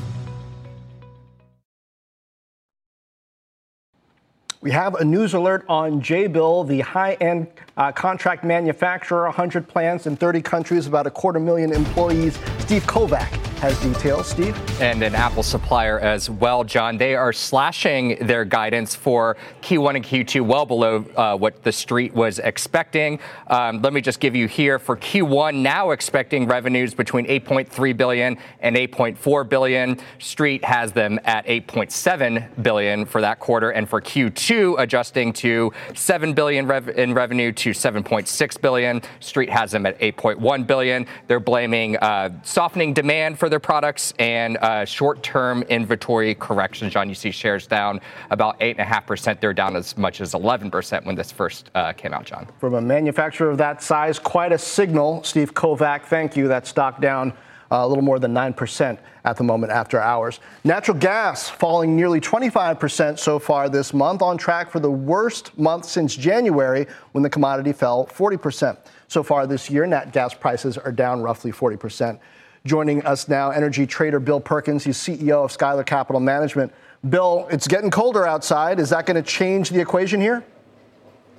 [4.61, 7.47] We have a news alert on Jabil, the high end
[7.77, 12.37] uh, contract manufacturer, 100 plants in 30 countries, about a quarter million employees.
[12.59, 14.27] Steve Kovach has details.
[14.27, 14.57] Steve?
[14.81, 16.97] And an Apple supplier as well, Jon.
[16.97, 22.11] They are slashing their guidance for Q1 and Q2 well below uh, what the street
[22.15, 23.19] was expecting.
[23.45, 28.39] Um, let me just give you here for Q1 now expecting revenues between 8.3 billion
[28.61, 29.99] and 8.4 billion.
[30.17, 36.33] Street has them at 8.7 billion for that quarter, and for Q2 adjusting to 7
[36.33, 39.03] billion rev- in revenue to 7.6 billion.
[39.19, 41.05] Street has them at 8.1 billion.
[41.27, 46.89] They're blaming uh, softening demand for their products and uh, short-term inventory correction.
[46.89, 49.39] Jon, you see shares down about 8.5%.
[49.39, 52.47] They're down as much as 11% when this first uh, came out, Jon.
[52.59, 55.23] From a manufacturer of that size, quite a signal.
[55.23, 56.47] Steve Kovach, thank you.
[56.47, 57.33] That stock down
[57.71, 60.39] uh, a little more than 9% at the moment after hours.
[60.63, 65.85] Natural gas falling nearly 25% so far this month, on track for the worst month
[65.85, 68.77] since January when the commodity fell 40%.
[69.07, 72.19] So far this year, nat gas prices are down roughly 40%.
[72.63, 74.83] Joining us now, energy trader Bill Perkins.
[74.83, 76.71] He's CEO of Skylar Capital Management.
[77.09, 78.79] Bill, it's getting colder outside.
[78.79, 80.43] Is that going to change the equation here?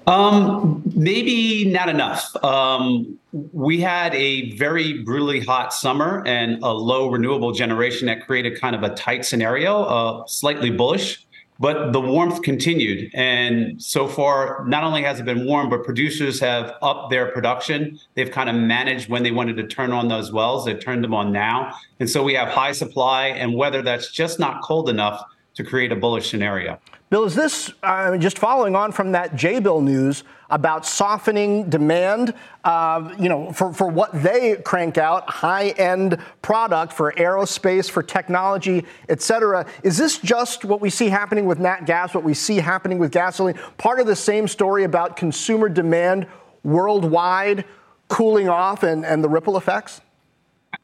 [0.09, 2.35] Um, maybe not enough.
[2.45, 3.21] Um,
[3.53, 8.75] we had a very brutally hot summer and a low renewable generation that created kind
[8.75, 11.25] of a tight scenario, uh, slightly bullish.
[11.63, 13.09] But the warmth continued.
[13.15, 18.01] And so far, not only has it been warm, but producers have upped their production.
[18.15, 20.65] They've kind of managed when they wanted to turn on those wells.
[20.65, 21.73] They've turned them on now.
[22.01, 25.23] And so we have high supply and weather that's just not cold enough
[25.55, 26.81] to create a bullish scenario.
[27.13, 32.33] Bill, is this uh, just following on from that Jabil news about softening demand,
[32.65, 38.87] uh, you know, for, for what they crank out, high-end product for aerospace, for technology,
[39.11, 39.67] et cetera.
[39.83, 43.13] Is this just what we see happening with nat gas, what we see happening with
[43.13, 43.61] gasoline?
[43.77, 46.27] Part of the same story about consumer demand
[46.65, 47.67] worldwide
[48.09, 50.01] cooling off and, and the ripple effects?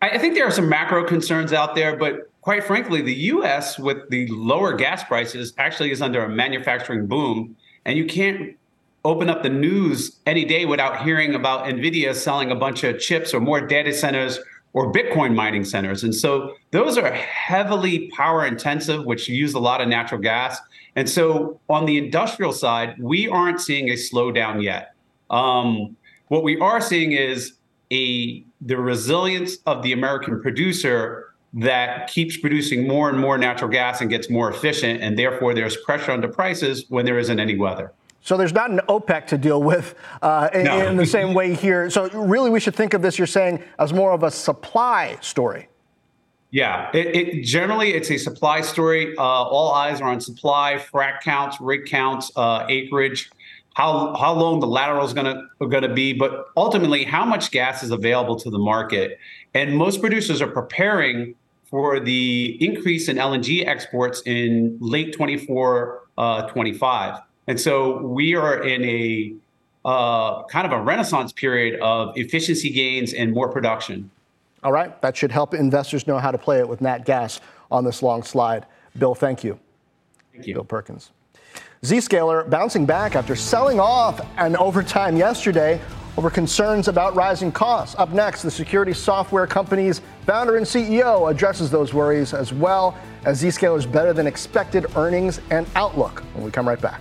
[0.02, 4.08] I think there are some macro concerns out there, but quite frankly, the US, with
[4.08, 7.54] the lower gas prices, actually is under a manufacturing boom.
[7.84, 8.56] And you can't
[9.04, 13.34] open up the news any day without hearing about NVIDIA selling a bunch of chips
[13.34, 14.38] or more data centers
[14.72, 16.04] or Bitcoin mining centers.
[16.04, 20.58] And so those are heavily power intensive, which use a lot of natural gas.
[20.96, 24.94] And so on the industrial side, we aren't seeing a slowdown yet.
[25.28, 27.58] Um, what we are seeing is
[27.92, 34.00] a the resilience of the American producer that keeps producing more and more natural gas
[34.00, 37.56] and gets more efficient, and therefore there's pressure on the prices when there isn't any
[37.56, 37.92] weather.
[38.20, 40.86] So there's not an OPEC to deal with uh, in, no.
[40.86, 41.88] in the same way here.
[41.88, 43.16] So really, we should think of this.
[43.16, 45.68] You're saying as more of a supply story.
[46.50, 49.14] Yeah, it, it, generally it's a supply story.
[49.16, 53.30] Uh, all eyes are on supply, frac counts, rig counts, uh, acreage
[53.78, 57.52] how how long the lateral is going to going to be, but ultimately how much
[57.52, 59.20] gas is available to the market.
[59.54, 61.34] And most producers are preparing
[61.64, 67.20] for the increase in LNG exports in late 24, uh, 25.
[67.46, 69.34] And so we are in a
[69.84, 74.10] uh, kind of a renaissance period of efficiency gains and more production.
[74.62, 77.40] All right, that should help investors know how to play it with Nat Gas
[77.70, 78.66] on this long slide.
[78.98, 79.58] Bill, thank you.
[80.32, 80.54] Thank you.
[80.54, 81.10] Bill Perkins.
[81.82, 85.80] Zscaler bouncing back after selling off an overtime yesterday
[86.18, 87.94] over concerns about rising costs.
[87.96, 93.40] Up next, the security software company's founder and CEO addresses those worries as well as
[93.40, 97.00] Zscaler's better than expected earnings and outlook when we come right back.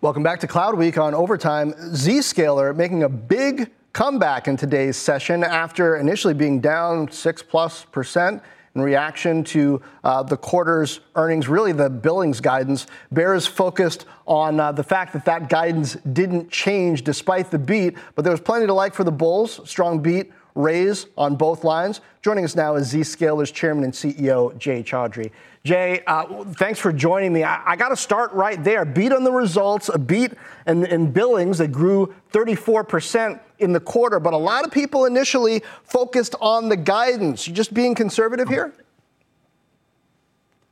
[0.00, 1.74] Welcome back to Cloud Week on Overtime.
[1.74, 8.42] Zscaler making a big comeback in today's session after initially being down 6 plus percent
[8.74, 12.86] in reaction to uh, the quarter's earnings, really the billings guidance.
[13.10, 18.22] Bears focused on uh, the fact that that guidance didn't change despite the beat, but
[18.22, 19.60] there was plenty to like for the Bulls.
[19.68, 22.00] Strong beat, raise on both lines.
[22.22, 25.30] Joining us now is Zscaler's chairman and CEO, Jay Chaudhry.
[25.64, 27.44] Jay, uh, thanks for joining me.
[27.44, 28.84] I, I got to start right there.
[28.84, 30.32] Beat on the results, a beat
[30.66, 35.62] in, in billings that grew 34% in the quarter, but a lot of people initially
[35.84, 37.46] focused on the guidance.
[37.46, 38.72] You just being conservative here?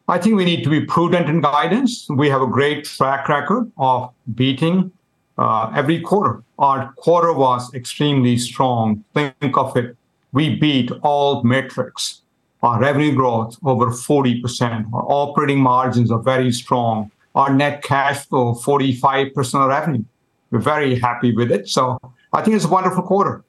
[0.08, 2.08] I think we need to be prudent in guidance.
[2.10, 4.90] We have a great track record of beating
[5.38, 6.42] uh, every quarter.
[6.58, 9.04] Our quarter was extremely strong.
[9.14, 9.96] Think of it.
[10.32, 12.19] We beat all metrics.
[12.62, 14.92] Our revenue growth over 40%.
[14.92, 17.10] Our operating margins are very strong.
[17.34, 20.04] Our net cash flow, 45% of revenue.
[20.50, 21.68] We're very happy with it.
[21.68, 21.98] So
[22.32, 23.44] I think it's a wonderful quarter.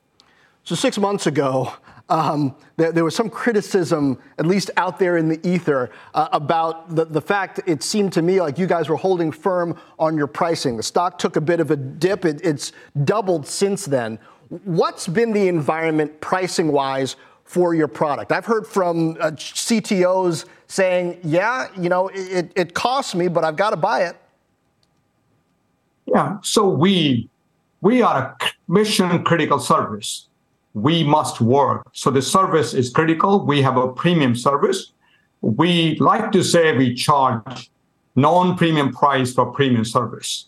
[0.63, 1.73] So six months ago,
[2.09, 6.93] um, there, there, was some criticism, at least out there in the ether, uh, about
[6.95, 10.27] the, the fact it seemed to me like you guys were holding firm on your
[10.27, 10.77] pricing.
[10.77, 12.25] The stock took a bit of a dip.
[12.25, 12.73] It, it's
[13.05, 14.19] doubled since then.
[14.65, 17.15] What's been the environment pricing wise
[17.51, 18.31] for your product?
[18.31, 23.57] I've heard from uh, CTOs saying, yeah, you know, it, it costs me, but I've
[23.57, 24.15] got to buy it.
[26.05, 27.29] Yeah, so we
[27.81, 28.37] we are a
[28.69, 30.27] mission critical service.
[30.73, 31.81] We must work.
[31.91, 33.45] So the service is critical.
[33.45, 34.93] We have a premium service.
[35.41, 37.69] We like to say we charge
[38.15, 40.47] non-premium price for premium service.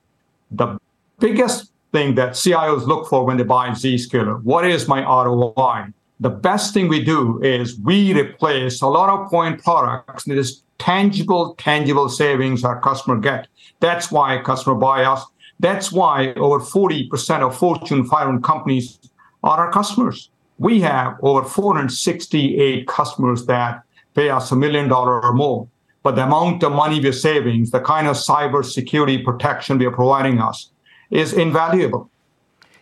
[0.52, 0.80] The
[1.20, 5.92] biggest thing that CIOs look for when they buy Zscaler, what is my ROI?
[6.24, 10.24] The best thing we do is we replace a lot of point products.
[10.24, 13.50] There's tangible, tangible savings our customer get.
[13.82, 15.22] That's why customer buy us.
[15.60, 19.00] That's why over 40% of Fortune 500 companies
[19.44, 20.30] are our customers.
[20.60, 25.68] We have over 468 customers that pay us a million dollar or more.
[26.04, 29.92] But the amount of money we're saving, the kind of cyber security protection we are
[29.92, 30.70] providing us
[31.12, 32.10] is invaluable.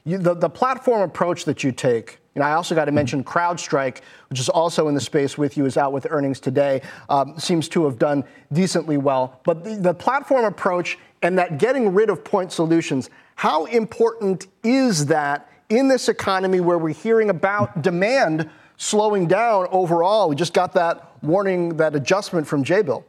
[0.03, 3.99] You, the, the platform approach that you take, and I also got to mention CrowdStrike,
[4.29, 7.67] which is also in the space with you, is out with earnings today, um, seems
[7.69, 8.23] to have done
[8.53, 9.39] decently well.
[9.43, 15.07] But the, the platform approach and that getting rid of point solutions, how important is
[15.07, 20.27] that in this economy where we're hearing about demand slowing down overall.
[20.27, 23.03] We just got that warning, that adjustment from Jabil.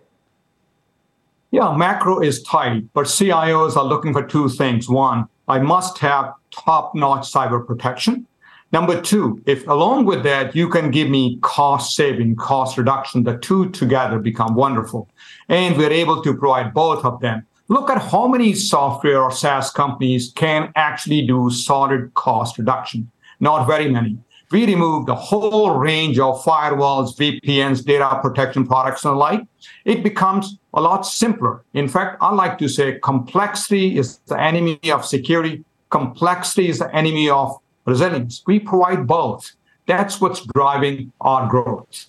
[1.50, 4.88] Yeah, macro is tight, but CIOs are looking for two things.
[4.88, 8.26] One, I must have top notch cyber protection.
[8.72, 13.36] Number two, if along with that you can give me cost saving, cost reduction, the
[13.36, 15.10] two together become wonderful.
[15.48, 17.46] And we're able to provide both of them.
[17.68, 23.10] Look at how many software or SaaS companies can actually do solid cost reduction.
[23.40, 24.16] Not very many.
[24.50, 29.42] We removed the whole range of firewalls, VPNs, data protection products, and the like.
[29.86, 31.62] It becomes a lot simpler.
[31.72, 35.64] In fact, I like to say complexity is the enemy of security.
[35.88, 38.42] Complexity is the enemy of resilience.
[38.46, 39.52] We provide both.
[39.86, 42.06] That's what's driving our growth.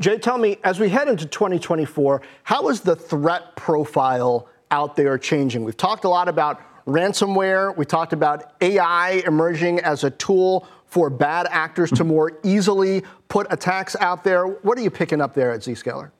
[0.00, 5.16] Jay, tell me, as we head into 2024, how is the threat profile out there
[5.18, 5.64] changing?
[5.64, 7.76] We've talked a lot about ransomware.
[7.76, 13.46] We talked about AI emerging as a tool for bad actors to more easily put
[13.50, 14.46] attacks out there.
[14.46, 16.10] What are you picking up there at Zscaler?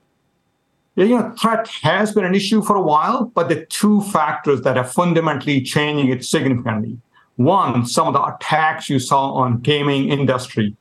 [0.95, 4.61] Yeah, you know, threat has been an issue for a while, but the two factors
[4.63, 6.99] that are fundamentally changing it significantly.
[7.45, 10.77] One, some of the attacks you saw on gaming industry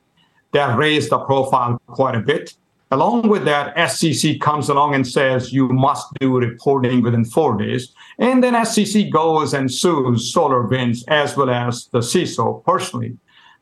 [0.52, 2.54] that raised the profile quite a bit.
[2.90, 7.92] Along with that, SEC comes along and says you must do reporting within four days.
[8.18, 13.16] And then SEC goes and sues SolarWinds as well as the CISO personally.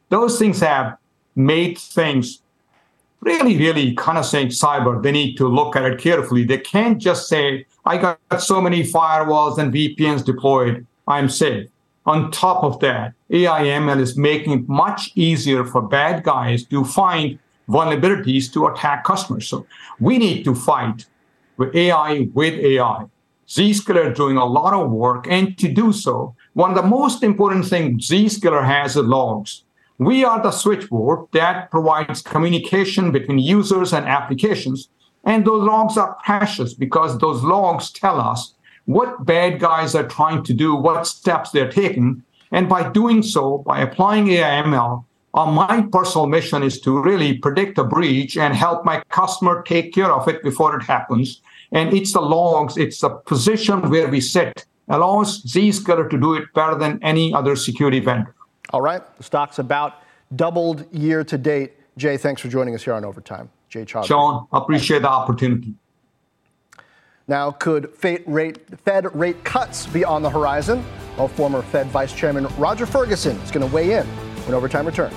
[0.08, 0.96] Those things have
[1.36, 2.42] made things
[3.20, 6.44] really, really kind of saying cyber, they need to look at it carefully.
[6.44, 11.68] They can't just say, I got so many firewalls and VPNs deployed, I'm safe.
[12.06, 16.84] On top of that, AI ML is making it much easier for bad guys to
[16.84, 17.38] find
[17.68, 19.46] vulnerabilities to attack customers.
[19.46, 19.66] So
[20.00, 21.06] we need to fight
[21.56, 23.04] with AI with AI.
[23.46, 27.22] Zscaler is doing a lot of work, and to do so, one of the most
[27.22, 29.64] important things Zscaler has is logs.
[29.98, 34.88] We are the switchboard that provides communication between users and applications.
[35.24, 38.54] And those logs are precious because those logs tell us
[38.90, 42.22] what bad guys are trying to do, what steps they're taking.
[42.50, 47.78] And by doing so, by applying AIML, uh, my personal mission is to really predict
[47.78, 51.40] a breach and help my customer take care of it before it happens.
[51.70, 56.52] And it's the logs, it's the position where we sit, allows Zscaler to do it
[56.52, 58.34] better than any other security vendor.
[58.72, 59.02] All right.
[59.18, 60.02] The stock's about
[60.34, 61.74] doubled year to date.
[61.96, 63.50] Jay, thanks for joining us here on Overtime.
[63.68, 64.06] Jay Chaudhry.
[64.06, 65.74] Sean, appreciate the opportunity.
[67.30, 70.84] Now, could Fed rate, cuts be on the horizon?
[71.16, 75.14] Well, former Fed Vice Chairman Roger Ferguson is going to weigh in when Overtime returns.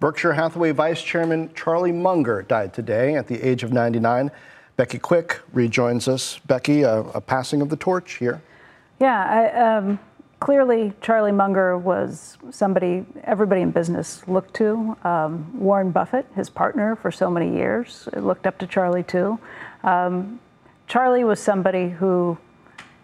[0.00, 4.32] Berkshire Hathaway Vice Chairman Charlie Munger died today at the age of 99.
[4.76, 6.40] Becky Quick rejoins us.
[6.48, 8.42] Becky, a, a passing of the torch here.
[8.98, 10.00] Yeah, I, um,
[10.40, 14.96] clearly Charlie Munger was somebody everybody in business looked to.
[15.04, 19.38] Um, Warren Buffett, his partner for so many years, looked up to Charlie too.
[19.82, 20.40] Um,
[20.86, 22.38] Charlie was somebody who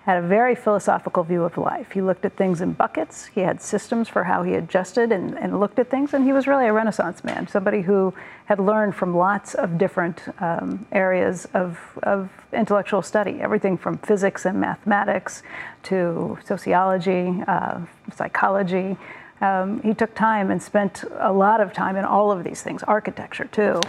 [0.05, 1.93] had a very philosophical view of life.
[1.93, 3.27] He looked at things in buckets.
[3.27, 6.49] He had systems for how he adjusted and, and looked at things, and he was
[6.49, 8.13] really a Renaissance man, somebody who
[8.47, 14.45] had learned from lots of different um, areas of, of intellectual study, everything from physics
[14.45, 15.45] and mathematics
[15.85, 17.81] to sociology, uh,
[18.13, 18.97] psychology.
[19.41, 22.83] Um, he took time and spent a lot of time in all of these things,
[22.83, 23.81] architecture too.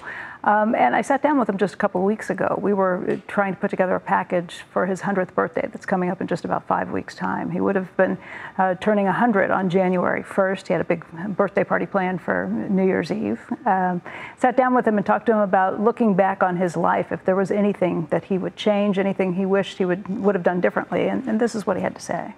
[0.43, 2.59] Um, and I sat down with him just a couple of weeks ago.
[2.61, 6.19] We were trying to put together a package for his 100th birthday that's coming up
[6.19, 7.51] in just about five weeks' time.
[7.51, 8.17] He would have been
[8.57, 10.67] uh, turning 100 on January 1st.
[10.67, 11.05] He had a big
[11.37, 13.39] birthday party planned for New Year's Eve.
[13.65, 14.01] Um,
[14.37, 17.23] sat down with him and talked to him about looking back on his life, if
[17.23, 20.59] there was anything that he would change, anything he wished he would, would have done
[20.59, 21.07] differently.
[21.07, 22.33] And, and this is what he had to say.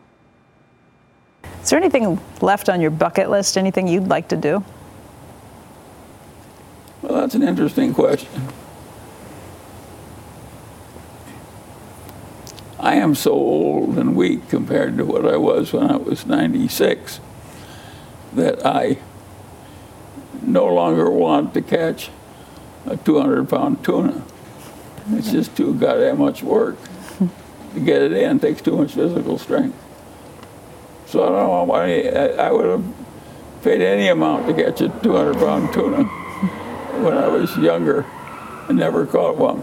[1.63, 4.63] Is there anything left on your bucket list, anything you'd like to do?
[7.05, 8.47] Well, that's an interesting question.
[12.79, 17.19] I am so old and weak compared to what I was when I was 96
[18.33, 18.97] that I
[20.41, 22.09] no longer want to catch
[22.87, 24.23] a 200 pound tuna.
[25.11, 26.75] It's just too goddamn much work.
[27.19, 29.77] to get it in takes too much physical strength.
[31.05, 32.01] So I don't know why
[32.39, 32.85] I would have
[33.63, 36.24] paid any amount to catch a 200 pound tuna
[37.03, 38.05] when I was younger
[38.67, 39.61] I never caught one.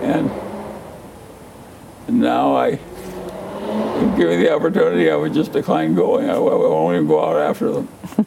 [0.00, 0.30] And,
[2.08, 6.28] now I, if given the opportunity, I would just decline going.
[6.28, 7.88] I, I won't even go out after them.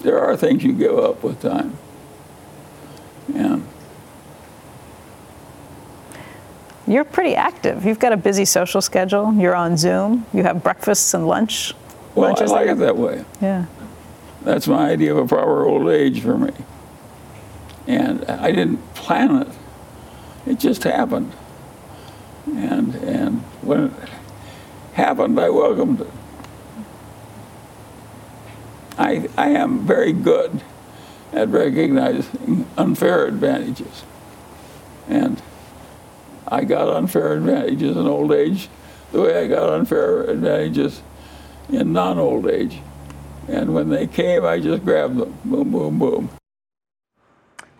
[0.00, 1.76] there are things you give up with time.
[3.32, 3.60] Yeah.
[6.86, 7.84] you're pretty active.
[7.84, 9.32] You've got a busy social schedule.
[9.34, 10.26] You're on Zoom.
[10.32, 11.72] You have breakfasts and lunch.
[12.16, 13.24] Well, I like it that way.
[13.40, 13.66] Yeah.
[14.42, 16.52] That's my idea of a proper old age for me.
[17.86, 19.48] And I didn't plan it.
[20.46, 21.32] It just happened.
[22.46, 23.92] And and when it
[24.94, 26.10] happened, I welcomed it.
[28.96, 30.62] I I am very good
[31.32, 34.04] at recognizing unfair advantages.
[35.08, 35.42] And
[36.48, 38.68] I got unfair advantages in old age
[39.12, 41.02] the way I got unfair advantages
[41.68, 42.80] in non old age.
[43.48, 45.38] And when they came, I just grabbed them.
[45.44, 46.30] Boom, boom, boom.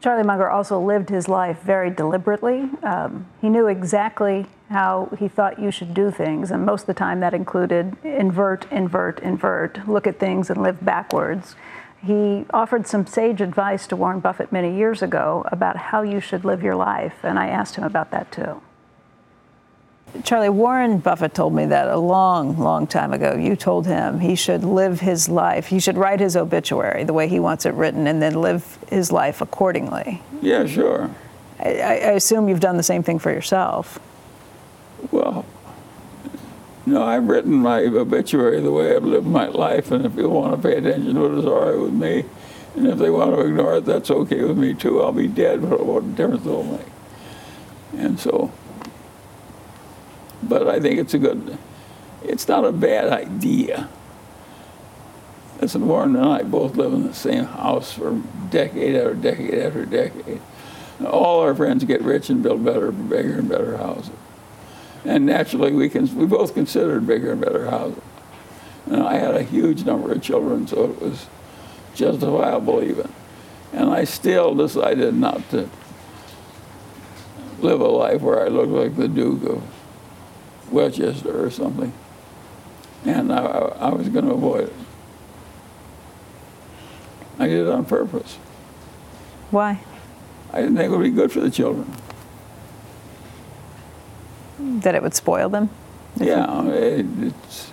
[0.00, 2.70] Charlie Munger also lived his life very deliberately.
[2.82, 6.94] Um, he knew exactly how he thought you should do things, and most of the
[6.94, 11.54] time that included invert, invert, invert, look at things and live backwards.
[12.02, 16.46] He offered some sage advice to Warren Buffett many years ago about how you should
[16.46, 18.62] live your life, and I asked him about that too.
[20.24, 23.34] Charlie, Warren Buffett told me that a long, long time ago.
[23.34, 27.28] You told him he should live his life, he should write his obituary the way
[27.28, 30.22] he wants it written, and then live his life accordingly.
[30.42, 31.10] Yeah, sure.
[31.58, 33.98] I, I assume you've done the same thing for yourself.
[35.10, 35.46] Well,
[36.86, 40.60] no, I've written my obituary the way I've lived my life, and if people want
[40.60, 42.24] to pay attention to it, it's all right with me.
[42.76, 45.02] And if they want to ignore it, that's okay with me too.
[45.02, 48.00] I'll be dead, but what difference will it make?
[48.04, 48.52] And so,
[50.42, 51.58] but I think it's a good,
[52.22, 53.88] it's not a bad idea.
[55.60, 59.84] Listen, Warren and I both live in the same house for decade after decade after
[59.84, 60.40] decade.
[61.04, 64.10] All our friends get rich and build better, bigger and better houses.
[65.04, 68.02] And naturally, we, can, we both considered bigger and better houses.
[68.86, 71.26] And I had a huge number of children, so it was
[71.94, 73.12] justifiable even.
[73.72, 75.68] And I still decided not to
[77.60, 79.62] live a life where I looked like the Duke of
[80.70, 81.92] Westchester or something.
[83.04, 84.72] And I, I was going to avoid it.
[87.38, 88.36] I did it on purpose.
[89.50, 89.80] Why?
[90.52, 91.90] I didn't think it would be good for the children.
[94.58, 95.70] That it would spoil them?
[96.16, 97.72] Yeah, it, it's.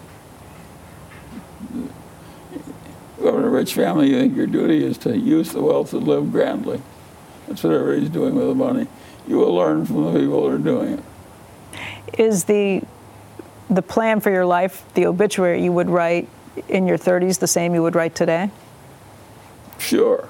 [3.21, 5.97] Go in a rich family, you think your duty is to use the wealth to
[5.97, 6.81] live grandly.
[7.47, 8.87] That's what everybody's doing with the money.
[9.27, 11.03] You will learn from the people that are doing it.
[12.17, 12.83] Is the
[13.69, 16.29] the plan for your life, the obituary you would write
[16.69, 18.49] in your 30s, the same you would write today?
[19.77, 20.29] Sure.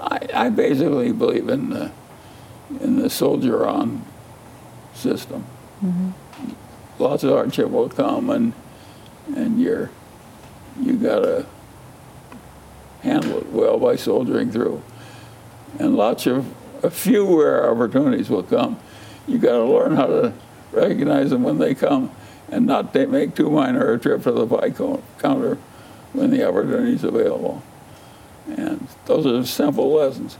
[0.00, 1.92] I, I basically believe in the,
[2.80, 4.04] in the soldier on
[4.94, 5.44] system.
[5.84, 6.10] Mm-hmm.
[6.98, 8.52] Lots of hardship will come, and
[9.36, 9.90] and you're
[10.80, 11.46] you gotta
[13.02, 14.82] handle it well by soldiering through.
[15.78, 16.46] And lots of
[16.84, 18.78] a few rare opportunities will come.
[19.26, 20.32] You got to learn how to
[20.72, 22.10] recognize them when they come,
[22.50, 25.58] and not make too minor a trip to the pie counter
[26.12, 27.62] when the opportunity is available.
[28.48, 30.36] And those are simple lessons.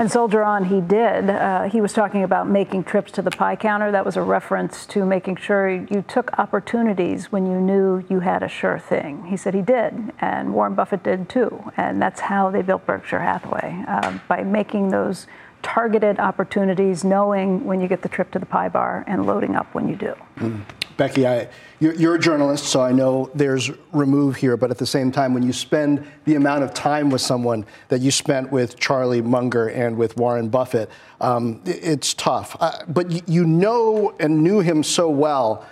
[0.00, 1.28] And Soldier On, he did.
[1.28, 3.90] Uh, he was talking about making trips to the pie counter.
[3.90, 8.44] That was a reference to making sure you took opportunities when you knew you had
[8.44, 9.24] a sure thing.
[9.26, 11.72] He said he did, and Warren Buffett did too.
[11.76, 15.26] And that's how they built Berkshire Hathaway uh, by making those
[15.62, 19.74] targeted opportunities, knowing when you get the trip to the pie bar and loading up
[19.74, 20.14] when you do.
[20.36, 20.62] Mm.
[20.98, 21.48] Becky, I,
[21.78, 25.44] you're, a journalist, so I know there's remove here, but at the same time, when
[25.44, 29.96] you spend the amount of time with someone that you spent with Charlie Munger and
[29.96, 30.90] with Warren Buffett,
[31.20, 32.56] um, it's tough.
[32.58, 35.64] Uh, but you know and knew him so well.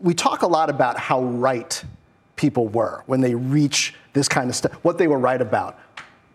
[0.00, 1.80] We talk a lot about how right
[2.34, 5.78] people were when they reach this kind of stuff, what they were right about.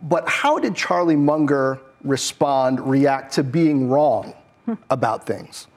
[0.02, 4.34] But how did Charlie Munger respond, react to being wrong
[4.90, 5.68] about things?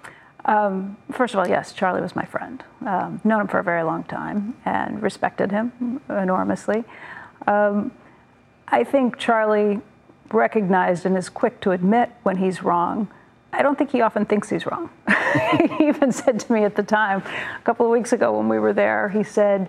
[0.45, 2.63] Um, first of all, yes, Charlie was my friend.
[2.87, 6.85] Um, known him for a very long time and respected him enormously.
[7.47, 7.93] Um,
[8.69, 9.81] I think Charlie
[10.33, 13.09] recognized and is quick to admit when he's wrong.
[13.53, 14.91] I don't think he often thinks he's wrong.
[15.79, 17.23] he even said to me at the time,
[17.59, 19.69] a couple of weeks ago when we were there, he said,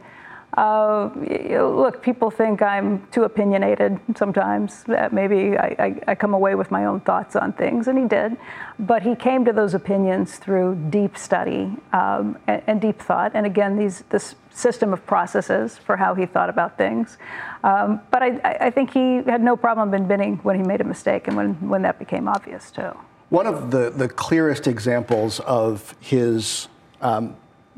[0.55, 4.83] uh, look, people think I'm too opinionated sometimes.
[4.85, 8.05] That maybe I, I, I, come away with my own thoughts on things, and he
[8.05, 8.37] did.
[8.79, 13.33] But he came to those opinions through deep study um, and, and, deep thought.
[13.35, 17.17] And again, these this system of processes for how he thought about things.
[17.63, 21.27] Um, but I, I, think he had no problem admitting when he made a mistake
[21.27, 22.91] and when, when that became obvious too.
[23.29, 26.69] One of the, the clearest examples of his
[27.01, 27.35] um,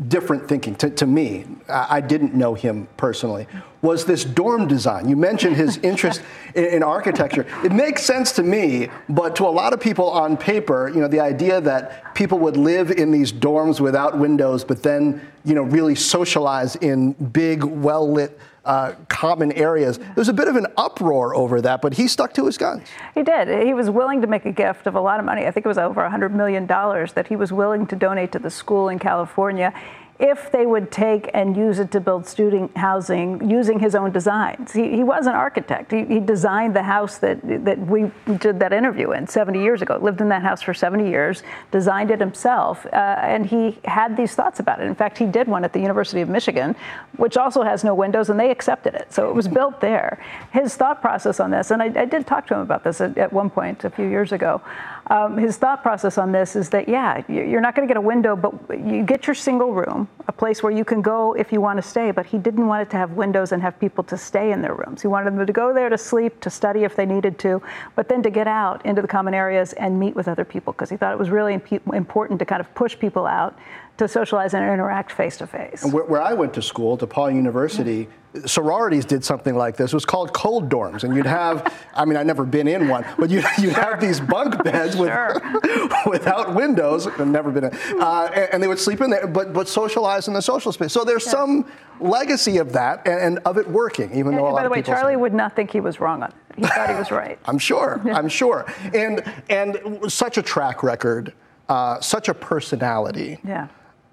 [0.07, 1.45] different thinking to, to me.
[1.67, 3.47] I didn't know him personally.
[3.81, 5.07] Was this dorm design.
[5.07, 6.21] You mentioned his interest
[6.55, 7.45] in, in, architecture.
[7.63, 11.07] It makes sense to me, but to a lot of people on paper, you know,
[11.07, 15.63] the idea that people would live in these dorms without windows, but then, you know,
[15.63, 19.97] really socialize in big, well lit uh, common areas.
[19.97, 22.87] There was a bit of an uproar over that, but he stuck to his guns.
[23.15, 23.65] He did.
[23.65, 25.47] He was willing to make a gift of a lot of money.
[25.47, 28.49] I think it was over $100 million that he was willing to donate to the
[28.49, 29.73] school in California
[30.19, 34.73] if they would take and use it to build student housing using his own designs.
[34.73, 35.91] He, he was an architect.
[35.91, 39.97] He, he, designed the house that, that we did that interview in 70 years ago,
[40.01, 41.41] lived in that house for 70 years,
[41.71, 44.85] designed it himself, uh, and he had these thoughts about it.
[44.85, 46.75] In fact, he did one at the University of Michigan,
[47.15, 49.11] which also has no windows, and they accepted it.
[49.13, 50.21] So it was built there.
[50.51, 53.17] His thought process on this, and I, I did talk to him about this at,
[53.17, 54.61] at one point a few years ago.
[55.09, 58.01] Um, his thought process on this is that, yeah, you're not going to get a
[58.01, 61.59] window, but you get your single room, a place where you can go if you
[61.59, 62.11] want to stay.
[62.11, 64.75] But he didn't want it to have windows and have people to stay in their
[64.75, 65.01] rooms.
[65.01, 67.59] He wanted them to go there to sleep, to study if they needed to,
[67.95, 70.91] but then to get out into the common areas and meet with other people because
[70.91, 73.57] he thought it was really imp- important to kind of push people out
[73.99, 75.83] to socialize and interact face to face.
[75.83, 78.07] Where, where I went to school, DePaul University,
[78.45, 79.91] sororities did something like this.
[79.91, 83.05] It was called cold dorms, and you'd have, I mean, I've never been in one,
[83.17, 85.09] but you'd, you'd have these bunk beds with,
[86.05, 89.53] without windows, I've never been in, uh, and, and, they would sleep in there, but,
[89.53, 90.93] but socialize in the social space.
[90.93, 91.31] So there's yeah.
[91.31, 94.63] some legacy of that and, and, of it working, even though a lot of By
[94.63, 96.35] the way, Charlie would not think he was wrong on it.
[96.55, 97.39] He thought he was right.
[97.45, 98.71] I'm sure, I'm sure.
[98.93, 101.33] And, and such a track record,
[101.67, 103.39] uh, such a personality.
[103.45, 103.67] Yeah.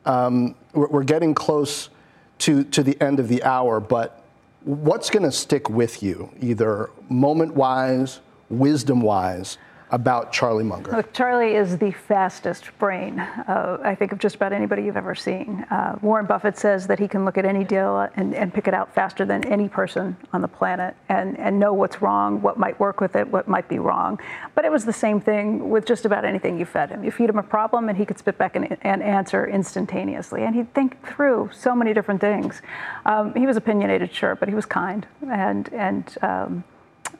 [0.06, 1.90] Um, we're, we're getting close
[2.38, 4.24] to, to the end of the hour, but
[4.64, 9.58] what's going to stick with you, either moment wise, wisdom wise,
[9.90, 10.90] about Charlie Munger?
[10.90, 15.14] Look, Charlie is the fastest brain, uh, I think, of just about anybody you've ever
[15.14, 15.64] seen.
[15.70, 18.74] Uh, Warren Buffett says that he can look at any deal and, and, pick it
[18.74, 22.78] out faster than any person on the planet and, and know what's wrong, what might
[22.80, 24.18] work with it, what might be wrong.
[24.54, 27.04] But it was the same thing with just about anything you fed him.
[27.04, 30.42] You feed him a problem and he could spit back an, an answer instantaneously.
[30.42, 32.62] And he'd think through so many different things.
[33.04, 36.64] Um, he was opinionated, sure, but he was kind and, and um,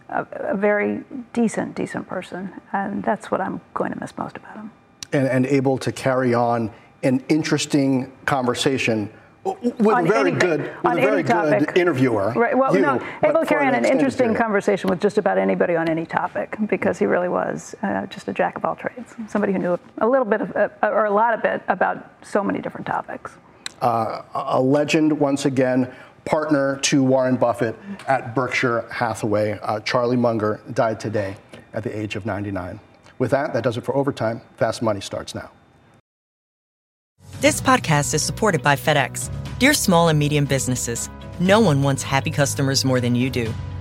[0.09, 1.03] a, a, very
[1.33, 2.53] decent, decent person.
[2.73, 4.71] And that's what I'm going to miss most about him.
[5.13, 6.71] And, and able to carry on
[7.03, 9.11] an interesting conversation
[9.45, 12.33] with on a very good, with a very good interviewer.
[12.33, 12.57] Right.
[12.57, 14.39] Well, you, no, able to carry on an interesting period.
[14.39, 18.33] conversation with just about anybody on any topic because he really was uh, just a
[18.33, 19.15] jack of all trades.
[19.29, 22.43] Somebody who knew a little bit of, uh, or a lot of bit about so
[22.43, 23.37] many different topics.
[23.81, 25.93] Uh, a legend once again
[26.27, 29.59] partner to Warren Buffett at Berkshire Hathaway.
[29.63, 31.37] Uh, Charlie Munger died today
[31.73, 32.79] at the age of 99.
[33.19, 34.43] With that, that does it for overtime.
[34.57, 35.51] Fast Money starts now.
[37.41, 39.31] This podcast is supported by FedEx.
[39.59, 41.09] Dear small and medium businesses,
[41.39, 43.53] no one wants happy customers more than you do.